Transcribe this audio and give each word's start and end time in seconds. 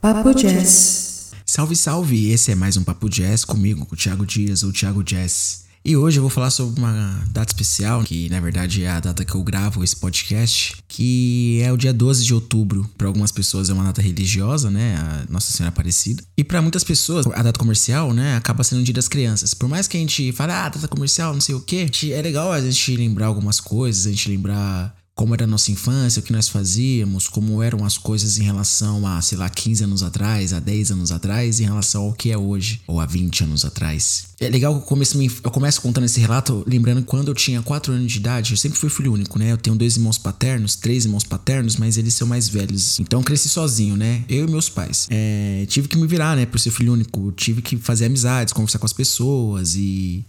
Papo 0.00 0.32
Jazz. 0.32 1.32
Salve, 1.44 1.76
salve! 1.76 2.30
Esse 2.30 2.52
é 2.52 2.54
mais 2.54 2.74
um 2.78 2.82
Papo 2.82 3.06
Jazz 3.06 3.44
comigo, 3.44 3.84
com 3.84 3.94
o 3.94 3.98
Thiago 3.98 4.24
Dias, 4.24 4.62
ou 4.62 4.72
Thiago 4.72 5.04
Jazz. 5.04 5.64
E 5.84 5.94
hoje 5.94 6.18
eu 6.18 6.22
vou 6.22 6.30
falar 6.30 6.48
sobre 6.48 6.80
uma 6.80 7.22
data 7.30 7.52
especial, 7.52 8.02
que 8.02 8.26
na 8.30 8.40
verdade 8.40 8.82
é 8.82 8.88
a 8.88 8.98
data 8.98 9.26
que 9.26 9.34
eu 9.34 9.42
gravo 9.42 9.84
esse 9.84 9.94
podcast, 9.94 10.76
que 10.88 11.60
é 11.62 11.70
o 11.70 11.76
dia 11.76 11.92
12 11.92 12.24
de 12.24 12.32
outubro. 12.32 12.88
Para 12.96 13.08
algumas 13.08 13.30
pessoas 13.30 13.68
é 13.68 13.74
uma 13.74 13.84
data 13.84 14.00
religiosa, 14.00 14.70
né? 14.70 14.96
A 14.96 15.30
Nossa 15.30 15.52
Senhora 15.52 15.68
Aparecida. 15.68 16.22
E 16.34 16.42
para 16.42 16.62
muitas 16.62 16.82
pessoas, 16.82 17.26
a 17.26 17.42
data 17.42 17.58
comercial, 17.58 18.14
né, 18.14 18.36
acaba 18.36 18.64
sendo 18.64 18.80
o 18.80 18.84
dia 18.84 18.94
das 18.94 19.06
crianças. 19.06 19.52
Por 19.52 19.68
mais 19.68 19.86
que 19.86 19.98
a 19.98 20.00
gente 20.00 20.32
fale, 20.32 20.52
ah, 20.52 20.70
data 20.70 20.88
comercial, 20.88 21.34
não 21.34 21.42
sei 21.42 21.54
o 21.54 21.60
quê, 21.60 21.90
é 22.10 22.22
legal 22.22 22.50
a 22.50 22.60
gente 22.60 22.96
lembrar 22.96 23.26
algumas 23.26 23.60
coisas, 23.60 24.06
a 24.06 24.10
gente 24.10 24.30
lembrar 24.30 24.98
como 25.20 25.34
era 25.34 25.44
a 25.44 25.46
nossa 25.46 25.70
infância, 25.70 26.20
o 26.20 26.22
que 26.22 26.32
nós 26.32 26.48
fazíamos, 26.48 27.28
como 27.28 27.62
eram 27.62 27.84
as 27.84 27.98
coisas 27.98 28.38
em 28.38 28.42
relação 28.42 29.06
a, 29.06 29.20
sei 29.20 29.36
lá, 29.36 29.50
15 29.50 29.84
anos 29.84 30.02
atrás, 30.02 30.54
a 30.54 30.58
10 30.58 30.92
anos 30.92 31.12
atrás, 31.12 31.60
em 31.60 31.64
relação 31.64 32.04
ao 32.04 32.14
que 32.14 32.32
é 32.32 32.38
hoje, 32.38 32.80
ou 32.86 32.98
a 32.98 33.04
20 33.04 33.44
anos 33.44 33.62
atrás. 33.62 34.28
É 34.40 34.48
legal 34.48 34.72
que 34.72 34.80
eu 34.80 34.86
começo, 34.86 35.20
eu 35.20 35.50
começo 35.50 35.82
contando 35.82 36.04
esse 36.04 36.18
relato, 36.18 36.64
lembrando 36.66 37.04
quando 37.04 37.28
eu 37.28 37.34
tinha 37.34 37.60
4 37.60 37.92
anos 37.92 38.10
de 38.10 38.18
idade, 38.18 38.52
eu 38.52 38.56
sempre 38.56 38.78
fui 38.78 38.88
filho 38.88 39.12
único, 39.12 39.38
né? 39.38 39.52
Eu 39.52 39.58
tenho 39.58 39.76
dois 39.76 39.94
irmãos 39.94 40.16
paternos, 40.16 40.74
três 40.74 41.04
irmãos 41.04 41.24
paternos, 41.24 41.76
mas 41.76 41.98
eles 41.98 42.14
são 42.14 42.26
mais 42.26 42.48
velhos. 42.48 42.98
Então 42.98 43.22
cresci 43.22 43.50
sozinho, 43.50 43.98
né? 43.98 44.24
Eu 44.26 44.48
e 44.48 44.50
meus 44.50 44.70
pais. 44.70 45.06
É, 45.10 45.66
tive 45.68 45.86
que 45.86 45.98
me 45.98 46.06
virar, 46.06 46.34
né? 46.34 46.46
Por 46.46 46.58
ser 46.58 46.70
filho 46.70 46.94
único. 46.94 47.30
Tive 47.32 47.60
que 47.60 47.76
fazer 47.76 48.06
amizades, 48.06 48.54
conversar 48.54 48.78
com 48.78 48.86
as 48.86 48.94
pessoas 48.94 49.76
e 49.76 50.24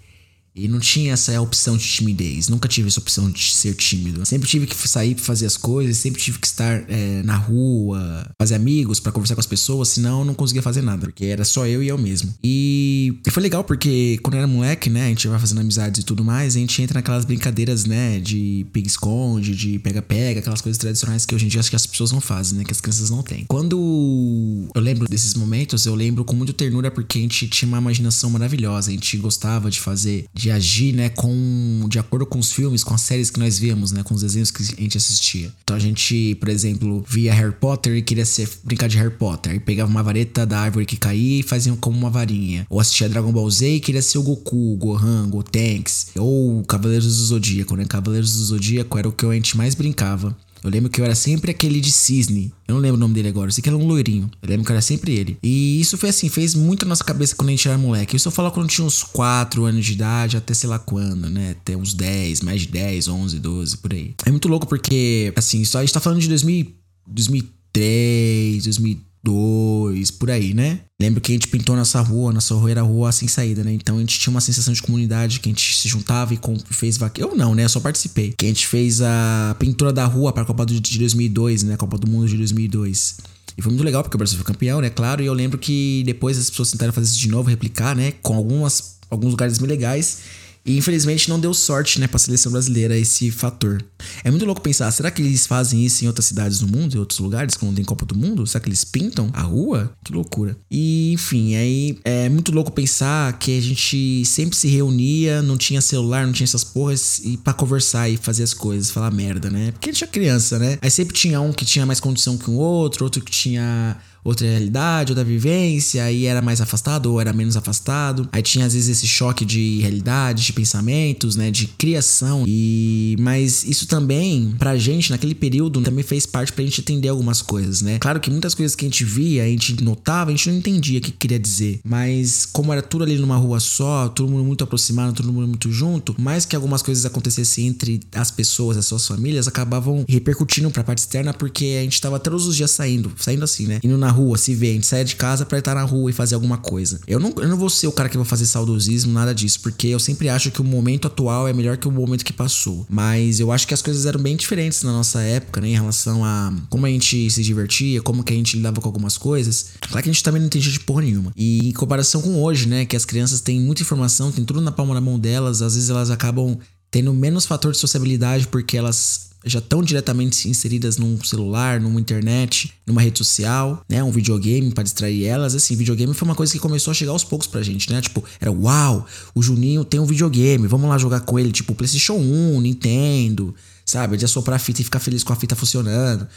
e 0.56 0.68
não 0.68 0.80
tinha 0.80 1.14
essa 1.14 1.40
opção 1.42 1.78
de 1.78 1.88
timidez. 1.88 2.48
Nunca 2.50 2.68
tive 2.68 2.88
essa 2.88 3.00
opção 3.00 3.30
de 3.30 3.54
ser 3.54 3.74
tímido. 3.76 4.26
Sempre 4.26 4.48
tive 4.48 4.68
que 4.68 4.76
sair 4.88 5.16
pra 5.16 5.24
fazer 5.24 5.46
as 5.46 5.58
coisas, 5.58 5.98
sempre 5.98 6.22
tive 6.22 6.40
que 6.40 6.48
estar 6.48 6.84
é, 6.90 7.22
na 7.24 7.36
rua, 7.36 8.30
fazer 8.40 8.56
amigos 8.56 9.00
para 9.00 9.12
conversar 9.12 9.36
com 9.36 9.42
as 9.42 9.46
pessoas, 9.46 9.90
senão 9.90 10.20
eu 10.20 10.26
não 10.26 10.34
conseguia 10.34 10.62
fazer 10.62 10.82
nada, 10.82 11.08
porque 11.08 11.26
era 11.26 11.44
só 11.46 11.66
eu 11.66 11.82
e 11.82 11.88
eu 11.88 11.98
mesmo. 11.98 12.34
E, 12.44 13.20
e 13.26 13.32
foi 13.32 13.42
legal 13.42 13.64
porque 13.64 14.20
quando 14.22 14.36
era 14.36 14.48
moleque, 14.48 14.90
né, 14.90 15.06
a 15.06 15.10
gente 15.10 15.28
vai 15.28 15.40
fazendo 15.40 15.62
amizades 15.62 16.02
e 16.02 16.06
tudo 16.06 16.24
mais, 16.24 16.56
a 16.56 16.60
gente 16.60 16.82
entra 16.82 17.00
naquelas 17.00 17.26
brincadeiras, 17.26 17.86
né, 17.86 18.20
de 18.20 18.66
piga-esconde, 18.74 19.56
de 19.56 19.80
pega-pega, 19.80 20.40
aquelas 20.40 20.62
coisas 20.62 20.78
tradicionais 20.78 21.26
que 21.26 21.34
hoje 21.34 21.46
em 21.46 21.48
dia 21.48 21.60
acho 21.60 21.70
que 21.70 21.76
as 21.76 21.86
pessoas 21.86 22.12
não 22.12 22.22
fazem, 22.22 22.60
né, 22.60 22.64
que 22.64 22.72
as 22.72 22.82
crianças 22.82 23.10
não 23.10 23.24
têm. 23.24 23.46
Quando 23.48 24.70
eu 24.74 24.82
lembro 24.82 25.08
desses 25.08 25.34
momentos, 25.34 25.86
eu 25.86 25.96
lembro 25.96 26.26
com 26.26 26.36
muita 26.36 26.54
ternura 26.54 26.92
porque 26.92 27.20
a 27.20 27.22
gente 27.22 27.48
tinha 27.48 27.68
uma 27.68 27.78
imaginação 27.78 28.30
maravilhosa, 28.30 28.90
a 28.90 28.94
gente 28.94 29.18
gostava 29.18 29.70
de 29.70 29.80
fazer 29.80 30.26
agir, 30.50 30.94
né, 30.94 31.10
com 31.10 31.86
de 31.90 32.00
acordo 32.00 32.26
com 32.26 32.40
os 32.40 32.52
filmes, 32.52 32.84
com 32.84 32.94
as 32.94 33.02
séries 33.02 33.30
que 33.30 33.40
nós 33.40 33.60
víamos, 33.60 33.92
né, 33.92 34.02
com 34.04 34.14
os 34.14 34.22
desenhos 34.22 34.50
que 34.50 34.64
a 34.64 34.82
gente 34.82 34.98
assistia. 34.98 35.52
Então 35.64 35.76
a 35.76 35.80
gente, 35.80 36.36
por 36.36 36.50
exemplo, 36.50 37.04
via 37.08 37.34
Harry 37.34 37.54
Potter 37.54 37.96
e 37.96 38.02
queria 38.02 38.26
ser 38.26 38.50
brincar 38.64 38.88
de 38.88 38.98
Harry 38.98 39.14
Potter, 39.14 39.54
e 39.54 39.60
pegava 39.60 39.90
uma 39.90 40.02
vareta 40.02 40.46
da 40.46 40.60
árvore 40.60 40.86
que 40.86 40.98
caía 40.98 41.40
e 41.40 41.44
fazia 41.44 41.76
como 41.76 41.98
uma 41.98 42.10
varinha. 42.10 42.66
Ou 42.70 42.80
assistia 42.80 43.10
Dragon 43.10 43.32
Ball 43.32 43.50
Z 43.52 43.76
e 43.76 43.80
queria 43.80 44.02
ser 44.02 44.18
o 44.18 44.24
Goku, 44.24 44.74
o 44.74 44.78
Gohan, 44.78 45.30
o 45.34 45.44
Tanks, 45.44 46.08
ou 46.16 46.64
Cavaleiros 46.64 47.06
do 47.06 47.24
Zodíaco, 47.26 47.76
né? 47.76 47.86
Cavaleiros 47.86 48.36
do 48.36 48.44
Zodíaco 48.46 48.98
era 48.98 49.10
o 49.10 49.12
que 49.12 49.26
a 49.26 49.34
gente 49.34 49.58
mais 49.58 49.76
brincava. 49.76 50.36
Eu 50.64 50.70
lembro 50.70 50.90
que 50.90 51.02
eu 51.02 51.06
era 51.06 51.16
sempre 51.16 51.52
aquele 51.52 51.80
de 51.80 51.92
cisne. 51.92 52.54
Eu 52.68 52.76
não 52.76 52.82
lembro 52.82 52.98
o 52.98 53.00
nome 53.00 53.14
dele 53.14 53.28
agora. 53.28 53.48
Eu 53.48 53.52
sei 53.52 53.62
que 53.62 53.70
era 53.70 53.78
é 53.78 53.82
um 53.82 53.88
loirinho. 53.88 54.30
Eu 54.42 54.50
lembro 54.50 54.66
que 54.66 54.72
era 54.72 54.82
sempre 54.82 55.14
ele. 55.14 55.38
E 55.42 55.80
isso 55.80 55.98
foi 55.98 56.10
assim, 56.10 56.30
fez 56.30 56.54
muito 56.54 56.86
na 56.86 56.90
nossa 56.90 57.04
cabeça 57.04 57.36
quando 57.36 57.50
a 57.50 57.52
gente 57.52 57.68
era 57.68 57.78
moleque. 57.78 58.16
Isso 58.16 58.28
eu 58.28 58.32
falo 58.32 58.52
quando 58.52 58.68
eu 58.68 58.72
tinha 58.72 58.86
uns 58.86 59.04
4 59.04 59.66
anos 59.66 59.86
de 59.86 59.94
idade, 59.94 60.38
até 60.38 60.54
sei 60.54 60.70
lá 60.70 60.80
quando, 60.80 61.30
né? 61.30 61.52
Até 61.52 61.76
uns 61.76 61.94
10, 61.94 62.42
mais 62.42 62.62
de 62.62 62.68
10, 62.68 63.08
11, 63.08 63.40
12, 63.40 63.78
por 63.78 63.94
aí. 63.94 64.14
É 64.26 64.30
muito 64.30 64.48
louco 64.48 64.68
porque, 64.68 65.34
assim, 65.36 65.64
só 65.66 65.80
a 65.80 65.82
gente 65.82 65.94
tá 65.94 66.00
falando 66.00 66.20
de 66.20 66.28
2000, 66.28 66.68
2003, 67.08 68.64
2000 68.64 69.11
2, 69.24 70.12
por 70.12 70.32
aí, 70.32 70.54
né? 70.54 70.82
Lembro 71.00 71.22
que 71.22 71.32
a 71.32 71.36
gente 71.36 71.48
pintou 71.48 71.76
nossa 71.76 72.02
rua, 72.02 72.32
nossa 72.32 72.54
rua 72.56 72.72
era 72.72 72.82
rua 72.82 73.12
sem 73.12 73.28
saída, 73.28 73.64
né? 73.64 73.74
Então 73.74 73.98
a 73.98 74.00
gente 74.00 74.20
tinha 74.20 74.32
uma 74.32 74.42
sensação 74.42 74.74
de 74.74 74.82
comunidade 74.82 75.40
que 75.40 75.50
a 75.50 75.52
gente 75.52 75.76
se 75.76 75.88
juntava 75.88 76.34
e 76.34 76.40
fez. 76.72 77.00
Eu 77.18 77.36
não, 77.36 77.54
né? 77.54 77.66
Eu 77.66 77.70
só 77.70 77.80
participei. 77.80 78.34
Que 78.38 78.46
a 78.46 78.48
gente 78.48 78.68
fez 78.68 79.02
a 79.02 79.56
pintura 79.60 79.94
da 79.94 80.06
rua 80.06 80.34
para 80.34 80.44
a 80.44 80.46
Copa 80.46 80.66
do 80.66 80.80
de 80.80 81.00
2002, 81.00 81.64
né? 81.64 81.78
Copa 81.78 81.98
do 81.98 82.10
Mundo 82.10 82.28
de 82.28 82.38
2002. 82.38 83.18
E 83.58 83.62
foi 83.62 83.72
muito 83.72 83.84
legal 83.84 84.04
porque 84.04 84.16
o 84.16 84.18
Brasil 84.18 84.38
foi 84.38 84.46
campeão, 84.46 84.82
né? 84.82 84.90
Claro, 84.90 85.22
e 85.22 85.26
eu 85.26 85.34
lembro 85.34 85.58
que 85.58 86.04
depois 86.06 86.38
as 86.38 86.50
pessoas 86.50 86.72
tentaram 86.72 86.94
fazer 86.94 87.08
isso 87.08 87.20
de 87.20 87.28
novo, 87.28 87.50
replicar, 87.50 87.96
né? 87.96 88.14
Com 88.22 88.36
algumas 88.36 89.00
alguns 89.10 89.32
lugares 89.32 89.58
bem 89.58 89.68
legais. 89.68 90.20
E 90.66 90.78
infelizmente 90.78 91.30
não 91.30 91.40
deu 91.40 91.54
sorte, 91.54 92.00
né, 92.00 92.08
pra 92.08 92.20
seleção 92.20 92.52
brasileira 92.52 92.98
esse 92.98 93.32
fator. 93.32 93.84
É 94.24 94.30
muito 94.30 94.46
louco 94.46 94.62
pensar, 94.62 94.92
será 94.92 95.10
que 95.10 95.22
eles 95.22 95.48
fazem 95.48 95.84
isso 95.84 96.04
em 96.04 96.08
outras 96.08 96.26
cidades 96.26 96.60
do 96.60 96.68
mundo, 96.68 96.96
em 96.96 97.00
outros 97.00 97.20
lugares, 97.20 97.56
quando 97.56 97.76
tem 97.76 97.86
Copa 97.86 98.06
do 98.06 98.16
Mundo? 98.16 98.46
Será 98.46 98.62
que 98.62 98.70
eles 98.70 98.84
pintam 98.84 99.30
a 99.34 99.42
rua? 99.42 99.92
Que 100.04 100.14
loucura. 100.14 100.56
E, 100.70 101.14
enfim, 101.14 101.56
aí 101.56 102.00
é 102.04 102.30
muito 102.30 102.52
louco 102.52 102.72
pensar 102.72 103.38
que 103.40 103.58
a 103.58 103.62
gente 103.62 104.24
sempre 104.26 104.56
se 104.56 104.68
reunia, 104.68 105.42
não 105.42 105.58
tinha 105.58 105.82
celular, 105.82 106.26
não 106.26 106.34
tinha 106.34 106.46
essas 106.46 106.64
porras, 106.64 107.20
e 107.24 107.38
para 107.38 107.54
conversar 107.54 108.10
e 108.10 108.18
fazer 108.18 108.44
as 108.44 108.54
coisas, 108.54 108.92
falar 108.92 109.12
merda, 109.12 109.50
né? 109.50 109.72
Porque 109.72 109.90
a 109.90 109.94
gente 109.94 110.04
é 110.04 110.08
criança, 110.08 110.60
né? 110.60 110.78
Aí 110.82 110.92
sempre 110.92 111.16
tinha 111.16 111.42
um 111.42 111.52
que 111.52 111.66
tinha 111.66 111.86
mais 111.86 112.00
condição 112.00 112.38
que 112.38 112.50
o 112.50 112.54
outro, 112.54 113.04
outro 113.04 113.22
que 113.22 113.32
tinha 113.32 113.98
outra 114.24 114.48
realidade, 114.48 115.12
outra 115.12 115.24
vivência, 115.24 116.04
aí 116.04 116.26
era 116.26 116.42
mais 116.42 116.62
afastado 116.62 117.12
ou 117.12 117.22
era 117.22 117.34
menos 117.34 117.58
afastado. 117.58 118.28
Aí 118.32 118.42
tinha 118.42 118.66
às 118.66 118.74
vezes 118.74 118.90
esse 118.90 119.08
choque 119.08 119.44
de 119.46 119.80
realidade, 119.82 120.44
de 120.44 120.54
pensamentos, 120.54 121.36
né, 121.36 121.52
de 121.52 121.68
criação. 121.68 122.44
E 122.48 123.16
mas 123.20 123.64
isso 123.64 123.88
também 123.88 124.54
pra 124.58 124.78
gente 124.78 125.12
naquele 125.12 125.36
período 125.36 125.82
também 125.82 126.04
fez 126.04 126.26
parte 126.26 126.54
pra 126.54 126.64
gente 126.64 126.82
entender 126.82 127.10
algumas 127.10 127.42
coisas, 127.42 127.82
né? 127.82 127.98
Claro 128.00 128.20
que 128.20 128.30
muitas 128.30 128.54
coisas 128.54 128.76
que 128.76 128.86
a 128.86 128.88
gente 128.88 129.04
via, 129.04 129.44
a 129.44 129.48
gente 129.48 129.84
notava, 129.84 130.32
a 130.32 130.36
gente 130.36 130.50
não 130.50 130.58
entendia 130.58 131.00
o 131.00 131.02
que 131.02 131.12
queria 131.12 131.40
dizer, 131.40 131.80
mas 131.84 132.46
como 132.46 132.72
era 132.72 132.82
tudo 132.82 133.04
ali 133.04 133.18
numa 133.18 133.38
rua 133.38 133.60
só, 133.60 134.10
todo 134.10 134.30
mundo 134.30 134.44
muito 134.44 134.64
aproximado, 134.64 135.14
todo 135.14 135.32
mundo 135.32 135.48
muito 135.48 135.72
junto, 135.72 136.16
mais 136.20 136.46
que 136.46 136.56
algumas 136.56 136.82
coisas 136.82 137.06
acontecessem 137.06 137.68
entre 137.68 138.00
as 138.14 138.32
pessoas, 138.32 138.78
as 138.78 138.86
suas 138.86 139.08
famílias, 139.08 139.48
acabavam 139.48 140.06
repercutindo 140.08 140.70
pra 140.70 140.84
parte 140.84 141.00
externa 141.00 141.34
porque 141.34 141.78
a 141.80 141.84
gente 141.84 142.00
tava 142.00 142.20
todos 142.20 142.46
os 142.48 142.56
dias 142.56 142.72
saindo, 142.72 143.12
saindo 143.18 143.44
assim, 143.44 143.68
né? 143.68 143.80
Indo 143.84 143.98
na 143.98 144.11
rua, 144.12 144.38
se 144.38 144.54
vê, 144.54 144.72
a 144.72 144.74
gente 144.74 144.86
sai 144.86 145.04
de 145.04 145.16
casa 145.16 145.46
pra 145.46 145.60
estar 145.60 145.76
na 145.76 145.84
rua 145.84 146.10
e 146.10 146.14
fazer 146.14 146.36
alguma 146.36 146.58
coisa. 146.58 147.00
Eu 147.08 147.20
não, 147.20 147.34
eu 147.38 147.48
não 147.48 147.58
vou 147.58 147.70
ser 147.70 147.88
o 147.88 147.92
cara 147.92 148.10
que 148.10 148.18
vai 148.18 148.26
fazer 148.26 148.46
saudosismo, 148.46 149.12
nada 149.12 149.34
disso, 149.34 149.60
porque 149.62 149.88
eu 149.88 150.00
sempre 150.00 150.30
acho 150.30 150.52
que 150.52 150.62
o 150.62 150.64
momento 150.64 151.08
atual 151.08 151.48
é 151.48 151.54
melhor 151.54 151.78
que 151.78 151.88
o 151.88 151.92
momento 151.92 152.24
que 152.24 152.34
passou. 152.34 152.86
Mas 152.90 153.40
eu 153.40 153.52
acho 153.52 153.68
que 153.68 153.74
as 153.74 153.82
coisas 153.82 154.06
eram 154.06 154.22
bem 154.22 154.36
diferentes 154.36 154.84
na 154.84 154.92
nossa 154.92 155.22
época, 155.22 155.62
né, 155.62 155.70
em 155.70 155.74
relação 155.74 156.24
a 156.24 156.54
como 156.70 156.86
a 156.86 156.90
gente 156.90 157.30
se 157.30 157.44
divertia, 157.44 158.02
como 158.02 158.24
que 158.24 158.34
a 158.34 158.36
gente 158.36 158.58
lidava 158.58 158.80
com 158.82 158.88
algumas 158.88 159.18
coisas. 159.18 159.68
Claro 159.82 160.04
que 160.04 160.10
a 160.10 160.14
gente 160.14 160.24
também 160.24 160.40
não 160.40 160.48
entendia 160.48 160.72
de 160.72 160.80
porra 160.80 161.02
nenhuma. 161.02 161.32
E 161.36 161.70
em 161.70 161.72
comparação 161.72 162.22
com 162.22 162.42
hoje, 162.42 162.68
né, 162.68 162.86
que 162.86 162.96
as 162.96 163.06
crianças 163.06 163.42
têm 163.42 163.60
muita 163.60 163.82
informação, 163.82 164.32
tem 164.32 164.46
tudo 164.46 164.62
na 164.62 164.72
palma 164.72 164.94
da 164.94 165.02
mão 165.02 165.18
delas, 165.18 165.62
às 165.62 165.76
vezes 165.76 165.90
elas 165.90 166.10
acabam 166.10 166.58
tendo 166.90 167.14
menos 167.14 167.46
fator 167.46 167.72
de 167.72 167.78
sociabilidade 167.78 168.48
porque 168.48 168.78
elas 168.78 169.31
já 169.46 169.60
estão 169.60 169.82
diretamente 169.82 170.48
inseridas 170.48 170.98
num 170.98 171.22
celular, 171.24 171.80
numa 171.80 172.00
internet, 172.00 172.74
numa 172.86 173.02
rede 173.02 173.18
social, 173.18 173.84
né? 173.90 174.04
Um 174.04 174.12
videogame 174.12 174.72
para 174.72 174.84
distrair 174.84 175.26
elas. 175.26 175.56
Assim, 175.56 175.76
videogame 175.76 176.14
foi 176.14 176.28
uma 176.28 176.36
coisa 176.36 176.54
que 176.54 176.60
começou 176.60 176.92
a 176.92 176.94
chegar 176.94 177.12
aos 177.12 177.24
poucos 177.24 177.48
pra 177.48 177.62
gente, 177.62 177.92
né? 177.92 178.02
Tipo, 178.02 178.24
era 178.40 178.52
uau, 178.52 179.06
o 179.34 179.42
Juninho 179.42 179.84
tem 179.84 180.00
um 180.00 180.06
videogame, 180.06 180.68
vamos 180.68 180.90
lá 180.90 180.98
jogar 180.98 181.22
com 181.22 181.40
ele, 181.40 181.52
tipo, 181.52 181.74
PlayStation 181.74 182.14
1, 182.14 182.62
Nintendo, 182.62 183.56
sabe? 183.86 184.18
De 184.18 184.26
assoprar 184.26 184.58
a 184.58 184.60
fita 184.60 184.82
e 184.82 184.84
ficar 184.84 185.00
feliz 185.00 185.24
com 185.24 185.34
a 185.34 185.36
fita 185.36 185.56
funcionando. 185.56 186.28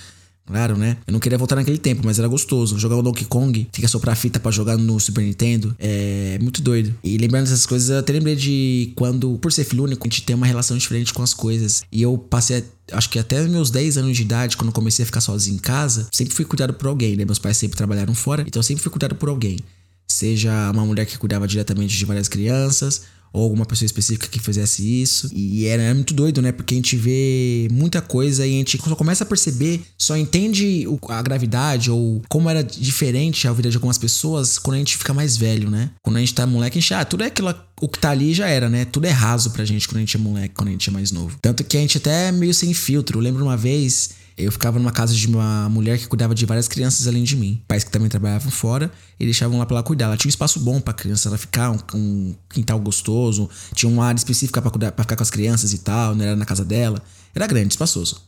Claro, 0.47 0.77
né? 0.77 0.99
Eu 1.07 1.13
não 1.13 1.21
queria 1.21 1.39
voltar 1.39 1.57
naquele 1.57 1.79
tempo, 1.79 2.03
mas 2.05 2.19
era 2.19 2.29
gostoso. 2.29 2.79
Jogar 2.79 2.97
o 2.97 3.03
Donkey 3.03 3.25
Kong, 3.25 3.67
fica 3.73 3.89
soprar 3.89 4.13
a 4.13 4.17
fita 4.17 4.39
para 4.39 4.51
jogar 4.51 4.77
no 4.77 5.01
Super 5.01 5.25
Nintendo. 5.25 5.75
É 5.79 6.39
muito 6.39 6.61
doido. 6.61 6.95
E 7.03 7.17
lembrando 7.17 7.45
dessas 7.45 7.65
coisas, 7.65 7.89
eu 7.89 7.99
até 7.99 8.13
lembrei 8.13 8.37
de 8.37 8.93
quando, 8.95 9.39
por 9.39 9.51
ser 9.51 9.65
filho 9.65 9.85
único, 9.85 10.07
a 10.07 10.11
gente 10.11 10.23
tem 10.23 10.37
uma 10.37 10.45
relação 10.45 10.77
diferente 10.77 11.15
com 11.15 11.23
as 11.23 11.33
coisas. 11.33 11.83
E 11.91 12.03
eu 12.03 12.19
passei, 12.19 12.63
acho 12.93 13.09
que 13.11 13.19
até 13.19 13.43
meus 13.43 13.71
10 13.71 13.99
anos 13.99 14.17
de 14.17 14.23
idade, 14.23 14.57
quando 14.57 14.73
comecei 14.73 15.03
a 15.03 15.07
ficar 15.07 15.21
sozinho 15.21 15.57
em 15.57 15.59
casa, 15.59 16.09
sempre 16.13 16.35
fui 16.35 16.45
cuidado 16.45 16.75
por 16.75 16.89
alguém, 16.89 17.17
né? 17.17 17.25
Meus 17.25 17.39
pais 17.39 17.57
sempre 17.57 17.77
trabalharam 17.77 18.15
fora, 18.15 18.45
então 18.47 18.61
eu 18.61 18.65
sempre 18.65 18.83
fui 18.83 18.91
cuidado 18.91 19.15
por 19.15 19.29
alguém. 19.29 19.59
Seja 20.07 20.71
uma 20.71 20.85
mulher 20.85 21.07
que 21.07 21.19
cuidava 21.19 21.49
diretamente 21.49 21.97
de 21.97 22.05
várias 22.05 22.29
crianças, 22.29 23.03
ou 23.35 23.43
alguma 23.43 23.67
pessoa 23.67 23.85
específica 23.85 24.29
que 24.29 24.39
fizesse 24.39 25.03
isso. 25.03 25.29
E 25.35 25.67
era, 25.67 25.93
muito 25.93 26.15
doido, 26.15 26.41
né? 26.41 26.53
Porque 26.53 26.73
a 26.73 26.77
gente 26.77 26.97
vê 26.97 27.67
muita 27.73 28.01
coisa 28.01 28.47
e 28.47 28.51
a 28.51 28.53
gente 28.59 28.79
só 28.79 28.95
começa 28.95 29.25
a 29.25 29.27
perceber, 29.27 29.83
só 29.99 30.17
entende 30.17 30.87
a 31.09 31.21
gravidade 31.21 31.91
ou 31.91 32.23
como 32.29 32.49
era 32.49 32.63
diferente 32.63 33.49
a 33.49 33.53
vida 33.53 33.69
de 33.69 33.77
algumas 33.77 33.99
pessoas 33.99 34.57
quando 34.57 34.77
a 34.77 34.79
gente 34.79 34.97
fica 34.97 35.13
mais 35.13 35.37
velho, 35.37 35.69
né? 35.69 35.91
Quando 36.01 36.17
a 36.17 36.21
gente 36.21 36.33
tá 36.33 36.47
moleque, 36.47 36.79
a 36.79 36.81
gente, 36.81 36.95
ah, 36.95 37.05
tudo 37.05 37.25
é 37.25 37.27
aquilo, 37.27 37.53
o 37.81 37.89
que 37.89 37.99
tá 37.99 38.11
ali 38.11 38.33
já 38.33 38.47
era, 38.47 38.71
né? 38.71 38.85
Tudo 38.85 39.07
é 39.07 39.11
raso 39.11 39.51
pra 39.51 39.65
gente 39.65 39.89
quando 39.89 39.97
a 39.97 40.01
gente 40.01 40.17
é 40.17 40.21
moleque, 40.21 40.55
quando 40.55 40.69
a 40.69 40.73
gente 40.73 40.89
é 40.89 40.93
mais 40.93 41.11
novo. 41.11 41.37
Tanto 41.43 41.65
que 41.65 41.77
a 41.77 41.81
gente 41.81 41.99
até 41.99 42.29
é 42.29 42.33
meio 42.33 42.55
sem 42.55 42.73
filtro. 42.73 43.19
Eu 43.19 43.23
lembro 43.23 43.43
uma 43.43 43.57
vez 43.57 44.11
eu 44.37 44.51
ficava 44.51 44.79
numa 44.79 44.91
casa 44.91 45.15
de 45.15 45.27
uma 45.27 45.69
mulher 45.69 45.99
que 45.99 46.09
cuidava 46.09 46.35
de 46.35 46.45
várias 46.45 46.67
crianças 46.67 47.07
além 47.07 47.23
de 47.23 47.37
mim. 47.37 47.63
Pais 47.69 47.85
que 47.85 47.91
também 47.91 48.09
trabalhavam 48.09 48.51
fora 48.51 48.91
e 49.19 49.25
deixavam 49.25 49.59
lá 49.59 49.67
pra 49.67 49.77
ela 49.77 49.83
cuidar. 49.85 50.07
Ela 50.07 50.17
tinha 50.17 50.29
um 50.29 50.31
espaço 50.31 50.59
bom 50.61 50.81
pra 50.81 50.93
criança 50.93 51.29
ela 51.29 51.39
ficar, 51.39 51.71
um, 51.71 51.79
um 51.95 52.35
quintal 52.51 52.79
gostoso, 52.81 53.49
tinha 53.75 53.91
uma 53.91 54.05
área 54.07 54.19
específica 54.19 54.61
para 54.61 54.71
cuidar, 54.71 54.91
ficar 54.91 55.17
com 55.17 55.23
as 55.23 55.31
crianças 55.31 55.73
e 55.73 55.79
tal, 55.79 56.15
não 56.15 56.25
era 56.25 56.37
na 56.37 56.45
casa 56.45 56.65
dela. 56.65 57.01
Era 57.35 57.47
grande, 57.47 57.75
espaçoso. 57.75 58.23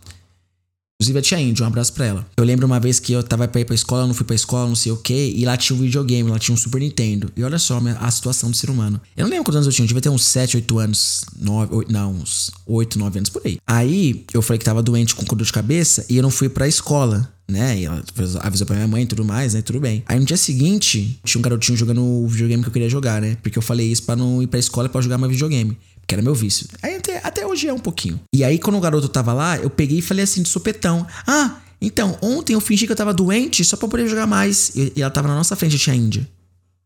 Inclusive 0.98 1.18
a 1.18 1.22
tia 1.22 1.38
Indy, 1.38 1.62
um 1.62 1.66
abraço 1.66 1.92
pra 1.92 2.06
ela. 2.06 2.26
Eu 2.38 2.44
lembro 2.44 2.64
uma 2.64 2.80
vez 2.80 2.98
que 2.98 3.12
eu 3.12 3.22
tava 3.22 3.46
pra 3.46 3.60
ir 3.60 3.66
pra 3.66 3.74
escola, 3.74 4.06
não 4.06 4.14
fui 4.14 4.24
pra 4.24 4.34
escola, 4.34 4.66
não 4.66 4.74
sei 4.74 4.92
o 4.92 4.96
que, 4.96 5.34
e 5.36 5.44
lá 5.44 5.54
tinha 5.54 5.76
um 5.76 5.82
videogame, 5.82 6.30
lá 6.30 6.38
tinha 6.38 6.54
um 6.54 6.56
Super 6.56 6.80
Nintendo. 6.80 7.30
E 7.36 7.44
olha 7.44 7.58
só 7.58 7.78
a 8.00 8.10
situação 8.10 8.50
do 8.50 8.56
ser 8.56 8.70
humano. 8.70 8.98
Eu 9.14 9.24
não 9.24 9.30
lembro 9.30 9.44
quantos 9.44 9.56
anos 9.56 9.66
eu 9.66 9.72
tinha, 9.72 9.84
eu 9.84 9.88
devia 9.88 10.00
ter 10.00 10.08
uns 10.08 10.24
7, 10.24 10.56
8 10.56 10.78
anos, 10.78 11.24
9, 11.38 11.74
8, 11.74 11.92
não, 11.92 12.12
uns 12.12 12.50
8, 12.66 12.98
9 12.98 13.18
anos 13.18 13.28
por 13.28 13.42
aí. 13.44 13.58
Aí 13.66 14.24
eu 14.32 14.40
falei 14.40 14.58
que 14.58 14.64
tava 14.64 14.82
doente 14.82 15.14
com 15.14 15.22
dor 15.24 15.44
de 15.44 15.52
cabeça 15.52 16.06
e 16.08 16.16
eu 16.16 16.22
não 16.22 16.30
fui 16.30 16.48
pra 16.48 16.66
escola 16.66 17.30
né? 17.48 17.78
E 17.78 17.84
ela 17.84 18.02
avisou 18.40 18.66
pra 18.66 18.74
minha 18.74 18.88
mãe 18.88 19.04
e 19.04 19.06
tudo 19.06 19.24
mais, 19.24 19.54
né? 19.54 19.62
Tudo 19.62 19.78
bem. 19.78 20.02
Aí 20.06 20.18
no 20.18 20.24
dia 20.24 20.36
seguinte, 20.36 21.20
tinha 21.24 21.38
um 21.38 21.42
garotinho 21.42 21.78
jogando 21.78 22.02
o 22.02 22.26
videogame 22.26 22.60
que 22.60 22.68
eu 22.68 22.72
queria 22.72 22.88
jogar, 22.88 23.22
né? 23.22 23.36
Porque 23.40 23.56
eu 23.56 23.62
falei 23.62 23.86
isso 23.86 24.02
para 24.02 24.16
não 24.16 24.42
ir 24.42 24.48
pra 24.48 24.58
escola 24.58 24.88
para 24.88 25.00
jogar 25.00 25.16
mais 25.16 25.30
videogame 25.30 25.78
que 26.06 26.14
era 26.14 26.22
meu 26.22 26.34
vício. 26.34 26.66
Aí 26.82 26.96
até, 26.96 27.20
até 27.22 27.46
hoje 27.46 27.68
é 27.68 27.72
um 27.72 27.78
pouquinho. 27.78 28.20
E 28.34 28.44
aí, 28.44 28.58
quando 28.58 28.76
o 28.76 28.80
garoto 28.80 29.08
tava 29.08 29.32
lá, 29.32 29.56
eu 29.58 29.68
peguei 29.68 29.98
e 29.98 30.02
falei 30.02 30.24
assim, 30.24 30.42
de 30.42 30.48
supetão: 30.48 31.06
Ah, 31.26 31.56
então, 31.80 32.16
ontem 32.22 32.54
eu 32.54 32.60
fingi 32.60 32.86
que 32.86 32.92
eu 32.92 32.96
tava 32.96 33.12
doente 33.12 33.64
só 33.64 33.76
pra 33.76 33.88
poder 33.88 34.08
jogar 34.08 34.26
mais. 34.26 34.74
E, 34.74 34.92
e 34.96 35.02
ela 35.02 35.10
tava 35.10 35.28
na 35.28 35.34
nossa 35.34 35.56
frente, 35.56 35.78
tinha 35.78 35.96
Índia. 35.96 36.28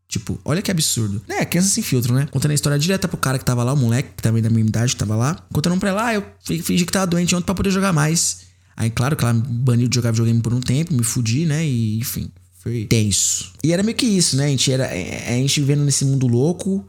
Tipo, 0.07 0.37
olha 0.43 0.61
que 0.61 0.69
absurdo. 0.69 1.21
É, 1.29 1.45
criança 1.45 1.69
sem 1.69 1.81
filtro, 1.81 2.13
né? 2.13 2.27
Contando 2.29 2.51
a 2.51 2.53
história 2.53 2.77
direta 2.77 3.07
pro 3.07 3.17
cara 3.17 3.39
que 3.39 3.45
tava 3.45 3.63
lá, 3.63 3.71
o 3.71 3.77
moleque, 3.77 4.09
que 4.17 4.21
também 4.21 4.43
da 4.43 4.49
minha 4.49 4.65
idade, 4.65 4.91
que 4.91 4.99
tava 4.99 5.15
lá. 5.15 5.35
Contando 5.53 5.79
pra 5.79 5.89
ela, 5.89 6.07
ah, 6.07 6.13
eu 6.15 6.25
fingi 6.61 6.85
que 6.85 6.91
tava 6.91 7.07
doente 7.07 7.33
ontem 7.33 7.45
pra 7.45 7.55
poder 7.55 7.71
jogar 7.71 7.93
mais. 7.93 8.41
Aí, 8.75 8.89
claro 8.89 9.15
que 9.15 9.23
ela 9.23 9.33
me 9.33 9.41
baniu 9.41 9.87
de 9.87 9.95
jogar 9.95 10.11
videogame 10.11 10.41
por 10.41 10.53
um 10.53 10.59
tempo, 10.59 10.93
me 10.93 11.03
fudi, 11.03 11.45
né? 11.45 11.65
E, 11.65 11.97
enfim, 11.97 12.29
foi 12.59 12.85
tenso. 12.85 13.53
E 13.63 13.71
era 13.71 13.83
meio 13.83 13.95
que 13.95 14.05
isso, 14.05 14.35
né? 14.35 14.45
A 14.45 14.49
gente, 14.49 14.69
era, 14.69 14.83
é, 14.85 15.29
a 15.29 15.37
gente 15.37 15.61
vivendo 15.61 15.83
nesse 15.83 16.03
mundo 16.03 16.27
louco, 16.27 16.85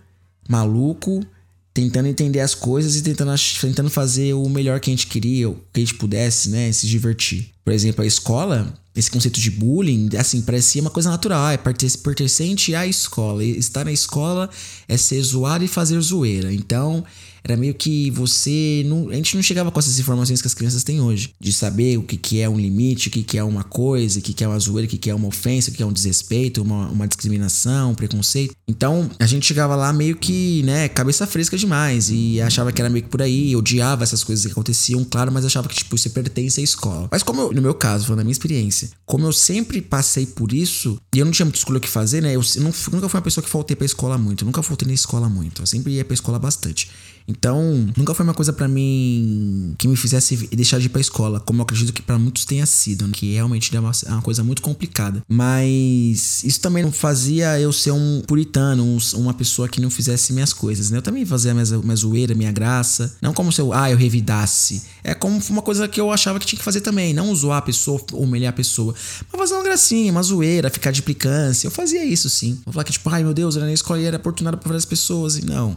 maluco, 0.48 1.24
tentando 1.74 2.08
entender 2.08 2.40
as 2.40 2.54
coisas 2.54 2.96
e 2.96 3.02
tentando, 3.02 3.32
tentando 3.60 3.90
fazer 3.90 4.34
o 4.34 4.48
melhor 4.48 4.78
que 4.80 4.90
a 4.90 4.92
gente 4.92 5.06
queria, 5.06 5.48
o 5.48 5.54
que 5.72 5.80
a 5.80 5.84
gente 5.84 5.94
pudesse, 5.94 6.50
né? 6.50 6.70
Se 6.72 6.86
divertir. 6.86 7.50
Por 7.64 7.72
exemplo, 7.72 8.02
a 8.02 8.06
escola, 8.06 8.74
esse 8.94 9.10
conceito 9.10 9.40
de 9.40 9.50
bullying, 9.50 10.10
assim, 10.18 10.42
parecia 10.42 10.82
uma 10.82 10.90
coisa 10.90 11.10
natural. 11.10 11.50
É 11.50 11.56
pertencente 11.56 12.74
à 12.74 12.86
escola. 12.86 13.42
Estar 13.42 13.84
na 13.84 13.92
escola 13.92 14.50
é 14.86 14.96
ser 14.96 15.22
zoado 15.22 15.64
e 15.64 15.68
fazer 15.68 16.00
zoeira. 16.00 16.52
Então, 16.52 17.04
era 17.44 17.56
meio 17.56 17.74
que 17.74 18.10
você. 18.10 18.84
Não, 18.86 19.08
a 19.10 19.14
gente 19.14 19.34
não 19.34 19.42
chegava 19.42 19.70
com 19.70 19.78
essas 19.78 19.98
informações 19.98 20.40
que 20.40 20.46
as 20.46 20.54
crianças 20.54 20.84
têm 20.84 21.00
hoje. 21.00 21.30
De 21.40 21.52
saber 21.52 21.98
o 21.98 22.02
que, 22.02 22.16
que 22.16 22.40
é 22.40 22.48
um 22.48 22.58
limite, 22.58 23.08
o 23.08 23.10
que, 23.10 23.22
que 23.22 23.38
é 23.38 23.44
uma 23.44 23.64
coisa, 23.64 24.18
o 24.18 24.22
que, 24.22 24.32
que 24.32 24.44
é 24.44 24.48
uma 24.48 24.58
zoeira, 24.58 24.86
o 24.86 24.90
que, 24.90 24.98
que 24.98 25.10
é 25.10 25.14
uma 25.14 25.28
ofensa, 25.28 25.70
o 25.70 25.74
que 25.74 25.82
é 25.82 25.86
um 25.86 25.92
desrespeito, 25.92 26.62
uma, 26.62 26.88
uma 26.88 27.08
discriminação, 27.08 27.92
um 27.92 27.94
preconceito. 27.94 28.54
Então, 28.66 29.10
a 29.18 29.26
gente 29.26 29.46
chegava 29.46 29.74
lá 29.74 29.92
meio 29.92 30.16
que, 30.16 30.62
né, 30.62 30.88
cabeça 30.88 31.26
fresca 31.26 31.56
demais. 31.56 32.10
E 32.10 32.40
achava 32.40 32.72
que 32.72 32.80
era 32.80 32.90
meio 32.90 33.04
que 33.04 33.10
por 33.10 33.22
aí, 33.22 33.54
odiava 33.56 34.04
essas 34.04 34.22
coisas 34.22 34.44
que 34.46 34.52
aconteciam, 34.52 35.04
claro, 35.04 35.32
mas 35.32 35.44
achava 35.44 35.68
que, 35.68 35.74
tipo, 35.74 35.96
você 35.96 36.10
pertence 36.10 36.60
à 36.60 36.64
escola. 36.64 37.08
Mas 37.10 37.22
como 37.22 37.40
eu, 37.40 37.52
no 37.52 37.62
meu 37.62 37.74
caso, 37.74 38.04
falando 38.04 38.18
da 38.18 38.24
minha 38.24 38.32
experiência, 38.32 38.90
como 39.04 39.26
eu 39.26 39.32
sempre 39.32 39.80
passei 39.80 40.26
por 40.26 40.52
isso, 40.52 40.98
e 41.14 41.18
eu 41.18 41.24
não 41.24 41.32
tinha 41.32 41.44
muita 41.44 41.58
escolha 41.58 41.78
o 41.78 41.80
que 41.80 41.88
fazer, 41.88 42.22
né? 42.22 42.34
Eu, 42.34 42.42
não, 42.56 42.72
nunca 42.92 43.08
fui 43.08 43.18
uma 43.18 43.22
pessoa 43.22 43.42
que 43.42 43.50
faltei 43.50 43.76
pra 43.76 43.84
escola 43.84 44.16
muito. 44.16 44.44
Nunca 44.44 44.62
faltei 44.62 44.86
na 44.86 44.94
escola 44.94 45.28
muito. 45.28 45.62
Eu 45.62 45.66
sempre 45.66 45.92
ia 45.92 46.04
pra 46.04 46.14
escola 46.14 46.38
bastante. 46.38 46.88
Então, 47.26 47.86
nunca 47.96 48.14
foi 48.14 48.24
uma 48.24 48.34
coisa 48.34 48.52
para 48.52 48.68
mim 48.68 49.74
que 49.78 49.88
me 49.88 49.96
fizesse 49.96 50.36
deixar 50.48 50.78
de 50.78 50.86
ir 50.86 50.88
pra 50.88 51.00
escola, 51.00 51.40
como 51.40 51.60
eu 51.60 51.62
acredito 51.64 51.92
que 51.92 52.02
para 52.02 52.18
muitos 52.18 52.44
tenha 52.44 52.66
sido, 52.66 53.06
né? 53.06 53.12
que 53.14 53.34
realmente 53.34 53.74
é 53.74 53.80
uma, 53.80 53.92
é 54.06 54.10
uma, 54.10 54.22
coisa 54.22 54.42
muito 54.42 54.62
complicada. 54.62 55.22
Mas 55.28 56.42
isso 56.44 56.60
também 56.60 56.82
não 56.82 56.92
fazia 56.92 57.58
eu 57.60 57.72
ser 57.72 57.92
um 57.92 58.22
puritano, 58.26 58.84
um, 58.84 58.98
uma 59.14 59.34
pessoa 59.34 59.68
que 59.68 59.80
não 59.80 59.90
fizesse 59.90 60.32
minhas 60.32 60.52
coisas, 60.52 60.90
né? 60.90 60.98
Eu 60.98 61.02
também 61.02 61.24
fazia 61.24 61.54
minha, 61.54 61.78
minha 61.78 61.96
zoeira, 61.96 62.34
minha 62.34 62.52
graça. 62.52 63.16
Não 63.20 63.32
como 63.32 63.52
se 63.52 63.60
eu, 63.60 63.72
ah, 63.72 63.90
eu 63.90 63.96
revidasse. 63.96 64.82
É 65.04 65.14
como 65.14 65.40
uma 65.50 65.62
coisa 65.62 65.88
que 65.88 66.00
eu 66.00 66.10
achava 66.10 66.38
que 66.38 66.46
tinha 66.46 66.58
que 66.58 66.64
fazer 66.64 66.80
também. 66.80 67.12
Não 67.12 67.34
zoar 67.34 67.58
a 67.58 67.62
pessoa, 67.62 68.00
humilhar 68.12 68.50
a 68.50 68.56
pessoa. 68.56 68.94
Mas 69.30 69.40
fazer 69.40 69.54
uma 69.54 69.64
gracinha, 69.64 70.12
uma 70.12 70.22
zoeira, 70.22 70.70
ficar 70.70 70.90
de 70.90 71.00
implicância. 71.00 71.66
Eu 71.66 71.70
fazia 71.70 72.04
isso 72.04 72.28
sim. 72.28 72.60
Vou 72.64 72.72
falar 72.72 72.84
que, 72.84 72.92
tipo, 72.92 73.08
ai 73.10 73.22
meu 73.22 73.34
Deus, 73.34 73.54
eu 73.54 73.60
era 73.60 73.68
na 73.68 73.74
escola 73.74 74.00
e 74.00 74.04
era 74.04 74.16
oportunidade 74.16 74.58
pra 74.58 74.68
várias 74.68 74.84
pessoas. 74.84 75.36
E 75.36 75.44
não. 75.44 75.76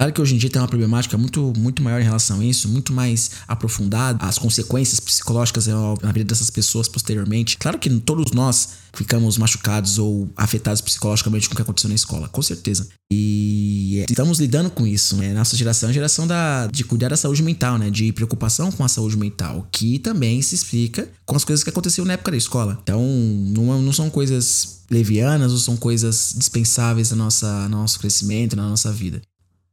Claro 0.00 0.14
que 0.14 0.20
hoje 0.22 0.34
em 0.34 0.38
dia 0.38 0.48
tem 0.48 0.62
uma 0.62 0.66
problemática 0.66 1.18
muito, 1.18 1.52
muito 1.58 1.82
maior 1.82 2.00
em 2.00 2.04
relação 2.04 2.40
a 2.40 2.44
isso, 2.44 2.70
muito 2.70 2.90
mais 2.90 3.32
aprofundada, 3.46 4.24
as 4.24 4.38
consequências 4.38 4.98
psicológicas 4.98 5.66
na 5.66 6.10
vida 6.10 6.24
dessas 6.24 6.48
pessoas 6.48 6.88
posteriormente. 6.88 7.58
Claro 7.58 7.78
que 7.78 7.90
todos 8.00 8.32
nós 8.32 8.70
ficamos 8.94 9.36
machucados 9.36 9.98
ou 9.98 10.30
afetados 10.34 10.80
psicologicamente 10.80 11.50
com 11.50 11.52
o 11.52 11.56
que 11.56 11.60
aconteceu 11.60 11.88
na 11.88 11.94
escola, 11.94 12.30
com 12.30 12.40
certeza. 12.40 12.88
E 13.12 14.02
estamos 14.08 14.40
lidando 14.40 14.70
com 14.70 14.86
isso, 14.86 15.16
né? 15.16 15.34
Nossa 15.34 15.54
geração 15.54 15.90
é 15.90 15.90
a 15.90 15.92
geração 15.92 16.26
da, 16.26 16.66
de 16.68 16.82
cuidar 16.82 17.10
da 17.10 17.16
saúde 17.18 17.42
mental, 17.42 17.76
né? 17.76 17.90
De 17.90 18.10
preocupação 18.10 18.72
com 18.72 18.82
a 18.82 18.88
saúde 18.88 19.18
mental, 19.18 19.68
que 19.70 19.98
também 19.98 20.40
se 20.40 20.54
explica 20.54 21.10
com 21.26 21.36
as 21.36 21.44
coisas 21.44 21.62
que 21.62 21.68
aconteceram 21.68 22.06
na 22.06 22.14
época 22.14 22.30
da 22.30 22.38
escola. 22.38 22.78
Então, 22.82 23.02
não, 23.02 23.82
não 23.82 23.92
são 23.92 24.08
coisas 24.08 24.80
levianas 24.90 25.52
ou 25.52 25.58
são 25.58 25.76
coisas 25.76 26.34
dispensáveis 26.34 27.10
no 27.10 27.28
nosso 27.68 28.00
crescimento, 28.00 28.56
na 28.56 28.66
nossa 28.66 28.90
vida. 28.90 29.20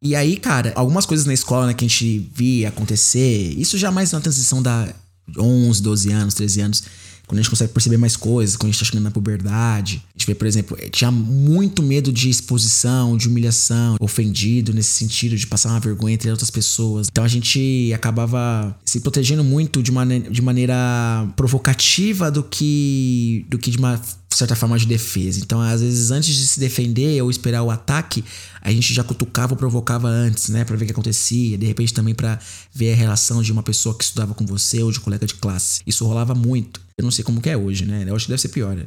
E 0.01 0.15
aí, 0.15 0.37
cara, 0.37 0.73
algumas 0.75 1.05
coisas 1.05 1.25
na 1.25 1.33
escola 1.33 1.67
né, 1.67 1.73
que 1.73 1.83
a 1.83 1.87
gente 1.87 2.29
via 2.33 2.69
acontecer, 2.69 3.53
isso 3.57 3.77
já 3.77 3.91
mais 3.91 4.11
na 4.11 4.19
transição 4.21 4.61
da 4.61 4.93
11, 5.37 5.81
12 5.81 6.11
anos, 6.11 6.33
13 6.35 6.61
anos, 6.61 6.83
quando 7.27 7.39
a 7.39 7.41
gente 7.41 7.49
consegue 7.49 7.73
perceber 7.73 7.97
mais 7.97 8.15
coisas, 8.15 8.55
quando 8.55 8.69
a 8.69 8.71
gente 8.71 8.79
tá 8.79 8.85
chegando 8.85 9.03
na 9.03 9.11
puberdade. 9.11 10.01
A 10.15 10.17
gente 10.17 10.27
vê, 10.27 10.33
por 10.33 10.47
exemplo, 10.47 10.77
eh, 10.79 10.87
tinha 10.87 11.11
muito 11.11 11.83
medo 11.83 12.11
de 12.11 12.29
exposição, 12.29 13.17
de 13.17 13.27
humilhação, 13.27 13.97
ofendido 13.99 14.73
nesse 14.73 14.93
sentido, 14.93 15.35
de 15.35 15.45
passar 15.45 15.69
uma 15.71 15.79
vergonha 15.79 16.13
entre 16.13 16.31
outras 16.31 16.49
pessoas. 16.49 17.07
Então 17.11 17.25
a 17.25 17.27
gente 17.27 17.91
acabava 17.93 18.73
se 18.85 19.01
protegendo 19.01 19.43
muito 19.43 19.83
de, 19.83 19.91
maneira, 19.91 20.29
de 20.29 20.41
maneira 20.41 21.27
provocativa 21.35 22.31
do 22.31 22.43
que, 22.43 23.45
do 23.49 23.57
que 23.57 23.71
de 23.71 23.77
uma 23.77 24.01
certa 24.35 24.55
forma 24.55 24.77
de 24.77 24.85
defesa. 24.85 25.39
Então, 25.39 25.61
às 25.61 25.81
vezes, 25.81 26.11
antes 26.11 26.35
de 26.35 26.47
se 26.47 26.59
defender 26.59 27.21
ou 27.21 27.31
esperar 27.31 27.63
o 27.63 27.71
ataque, 27.71 28.23
a 28.61 28.71
gente 28.71 28.93
já 28.93 29.03
cutucava 29.03 29.53
ou 29.53 29.57
provocava 29.57 30.07
antes, 30.07 30.49
né, 30.49 30.65
para 30.65 30.75
ver 30.75 30.83
o 30.83 30.87
que 30.87 30.91
acontecia. 30.91 31.57
De 31.57 31.65
repente, 31.65 31.93
também 31.93 32.13
para 32.13 32.39
ver 32.73 32.93
a 32.93 32.95
relação 32.95 33.41
de 33.41 33.51
uma 33.51 33.63
pessoa 33.63 33.97
que 33.97 34.03
estudava 34.03 34.33
com 34.33 34.45
você 34.45 34.83
ou 34.83 34.91
de 34.91 34.99
colega 34.99 35.25
de 35.25 35.35
classe. 35.35 35.81
Isso 35.87 36.05
rolava 36.05 36.35
muito. 36.35 36.81
Eu 36.97 37.03
não 37.03 37.11
sei 37.11 37.23
como 37.23 37.41
que 37.41 37.49
é 37.49 37.57
hoje, 37.57 37.85
né? 37.85 38.03
Eu 38.07 38.15
acho 38.15 38.25
que 38.25 38.31
deve 38.31 38.41
ser 38.41 38.49
pior. 38.49 38.77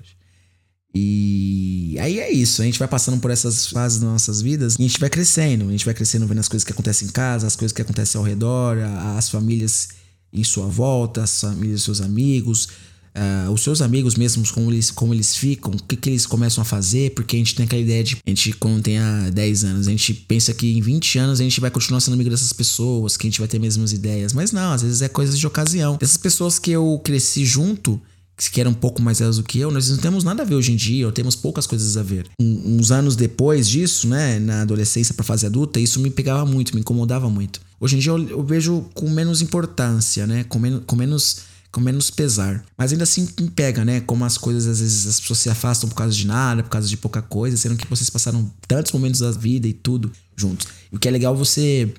E 0.94 1.96
aí 2.00 2.19
é 2.19 2.32
isso, 2.32 2.60
a 2.62 2.64
gente 2.64 2.78
vai 2.78 2.88
passando 2.88 3.20
por 3.20 3.31
essas 3.31 3.66
fases 3.69 4.00
das 4.00 4.10
nossas 4.10 4.43
vidas 4.43 4.75
e 4.75 4.82
a 4.82 4.86
gente 4.88 4.98
vai 4.98 5.08
crescendo, 5.08 5.69
a 5.69 5.70
gente 5.70 5.84
vai 5.84 5.94
crescendo 5.94 6.26
vendo 6.26 6.40
as 6.40 6.48
coisas 6.48 6.64
que 6.64 6.72
acontecem 6.72 7.06
em 7.06 7.12
casa, 7.12 7.46
as 7.46 7.54
coisas 7.54 7.72
que 7.72 7.81
acontecem 7.81 8.19
ao 8.19 8.25
redor, 8.25 8.76
as 9.16 9.28
famílias 9.28 9.90
em 10.32 10.43
sua 10.43 10.66
volta, 10.66 11.22
as 11.22 11.40
famílias, 11.40 11.82
seus 11.82 12.00
amigos, 12.00 12.69
Uh, 13.14 13.50
os 13.50 13.62
seus 13.62 13.82
amigos 13.82 14.14
mesmos, 14.14 14.50
como 14.50 14.70
eles, 14.70 14.90
como 14.90 15.12
eles 15.12 15.34
ficam, 15.34 15.72
o 15.72 15.82
que, 15.82 15.96
que 15.96 16.10
eles 16.10 16.26
começam 16.26 16.62
a 16.62 16.64
fazer, 16.64 17.12
porque 17.12 17.34
a 17.34 17.38
gente 17.38 17.54
tem 17.54 17.66
aquela 17.66 17.82
ideia 17.82 18.05
de. 18.05 18.17
A 18.24 18.31
gente, 18.31 18.52
quando 18.52 18.82
tem 18.82 18.98
há 18.98 19.31
10 19.31 19.64
anos, 19.64 19.88
a 19.88 19.90
gente 19.90 20.14
pensa 20.14 20.55
que 20.55 20.76
em 20.76 20.81
20 20.81 21.19
anos 21.19 21.40
a 21.40 21.43
gente 21.43 21.60
vai 21.60 21.70
continuar 21.70 22.00
sendo 22.00 22.14
amigo 22.14 22.31
dessas 22.31 22.52
pessoas, 22.52 23.17
que 23.17 23.26
a 23.26 23.31
gente 23.31 23.40
vai 23.40 23.48
ter 23.48 23.56
as 23.56 23.62
mesmas 23.62 23.93
ideias. 23.93 24.32
Mas 24.32 24.52
não, 24.52 24.72
às 24.72 24.82
vezes 24.82 25.02
é 25.02 25.08
coisas 25.08 25.38
de 25.38 25.46
ocasião. 25.46 25.98
Essas 26.00 26.17
pessoas 26.17 26.58
que 26.58 26.70
eu 26.70 27.00
cresci 27.05 27.44
junto, 27.44 28.00
que 28.48 28.60
eram 28.60 28.70
um 28.70 28.74
pouco 28.74 29.02
mais 29.02 29.19
velhas 29.19 29.36
do 29.36 29.43
que 29.43 29.58
eu, 29.58 29.70
nós 29.70 29.90
não 29.90 29.98
temos 29.98 30.24
nada 30.24 30.43
a 30.43 30.46
ver 30.46 30.55
hoje 30.55 30.72
em 30.72 30.76
dia, 30.76 31.05
ou 31.05 31.12
temos 31.12 31.34
poucas 31.34 31.67
coisas 31.67 31.96
a 31.96 32.02
ver. 32.02 32.26
Um, 32.40 32.76
uns 32.79 32.90
anos 32.90 33.17
depois 33.17 33.69
disso, 33.69 34.06
né, 34.08 34.38
na 34.38 34.62
adolescência 34.62 35.12
para 35.12 35.24
fase 35.24 35.44
adulta, 35.44 35.81
isso 35.81 36.00
me 36.00 36.10
pegava 36.10 36.46
muito, 36.46 36.74
me 36.74 36.81
incomodava 36.81 37.29
muito. 37.29 37.60
Hoje 37.79 37.96
em 37.96 37.98
dia 37.98 38.12
eu, 38.12 38.29
eu 38.29 38.43
vejo 38.43 38.86
com 38.94 39.10
menos 39.10 39.43
importância, 39.43 40.26
né, 40.26 40.44
com, 40.44 40.58
men 40.58 40.81
com 40.86 40.96
menos 40.96 41.49
com 41.70 41.81
menos 41.81 42.10
pesar. 42.10 42.65
Mas 42.77 42.93
ainda 42.93 43.05
assim 43.05 43.27
pega, 43.55 43.84
né? 43.84 44.00
Como 44.00 44.24
as 44.24 44.36
coisas, 44.36 44.67
às 44.67 44.81
vezes, 44.81 45.06
as 45.06 45.20
pessoas 45.20 45.39
se 45.39 45.50
afastam 45.50 45.89
por 45.89 45.94
causa 45.94 46.15
de 46.15 46.27
nada, 46.27 46.62
por 46.62 46.70
causa 46.70 46.89
de 46.89 46.96
pouca 46.96 47.22
coisa, 47.22 47.56
sendo 47.56 47.77
que 47.77 47.86
vocês 47.86 48.10
passaram 48.10 48.50
tantos 48.67 48.93
momentos 48.93 49.20
da 49.20 49.31
vida 49.31 49.69
e 49.69 49.72
tudo 49.72 50.10
juntos. 50.36 50.67
E 50.93 50.96
o 50.96 50.98
que 50.98 51.06
é 51.06 51.10
legal 51.10 51.36
você 51.36 51.93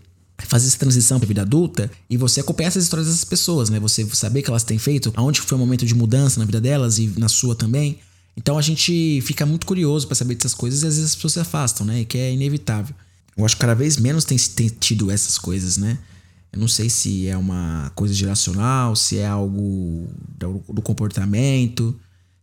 fazer 0.48 0.68
essa 0.68 0.78
transição 0.78 1.20
para 1.20 1.28
vida 1.28 1.42
adulta 1.42 1.90
e 2.10 2.18
você 2.18 2.40
acompanhar 2.40 2.70
essas 2.70 2.84
histórias 2.84 3.08
dessas 3.08 3.24
pessoas, 3.24 3.70
né? 3.70 3.80
Você 3.80 4.06
saber 4.14 4.42
que 4.42 4.50
elas 4.50 4.64
têm 4.64 4.78
feito, 4.78 5.12
aonde 5.16 5.40
foi 5.40 5.56
o 5.56 5.60
momento 5.60 5.86
de 5.86 5.94
mudança 5.94 6.40
na 6.40 6.46
vida 6.46 6.60
delas 6.60 6.98
e 6.98 7.08
na 7.18 7.30
sua 7.30 7.56
também. 7.56 8.00
Então 8.36 8.58
a 8.58 8.62
gente 8.62 9.22
fica 9.22 9.46
muito 9.46 9.66
curioso 9.66 10.08
para 10.08 10.16
saber 10.16 10.36
dessas 10.36 10.54
coisas 10.54 10.84
e 10.84 10.88
às 10.88 10.96
vezes 10.96 11.12
as 11.12 11.16
pessoas 11.16 11.34
se 11.34 11.40
afastam, 11.40 11.86
né? 11.86 12.02
E 12.02 12.06
que 12.06 12.18
é 12.18 12.34
inevitável. 12.34 12.96
Eu 13.38 13.46
acho 13.46 13.56
que 13.56 13.62
cada 13.62 13.76
vez 13.76 13.98
menos 13.98 14.26
tem, 14.26 14.38
tem 14.38 14.68
tido 14.68 15.10
essas 15.10 15.38
coisas, 15.38 15.78
né? 15.78 15.98
Eu 16.54 16.60
não 16.60 16.68
sei 16.68 16.90
se 16.90 17.28
é 17.28 17.38
uma 17.38 17.92
coisa 17.96 18.14
geracional, 18.14 18.96
se 18.96 19.18
é 19.18 19.26
algo 19.26 20.08
do, 20.38 20.82
comportamento, 20.82 21.98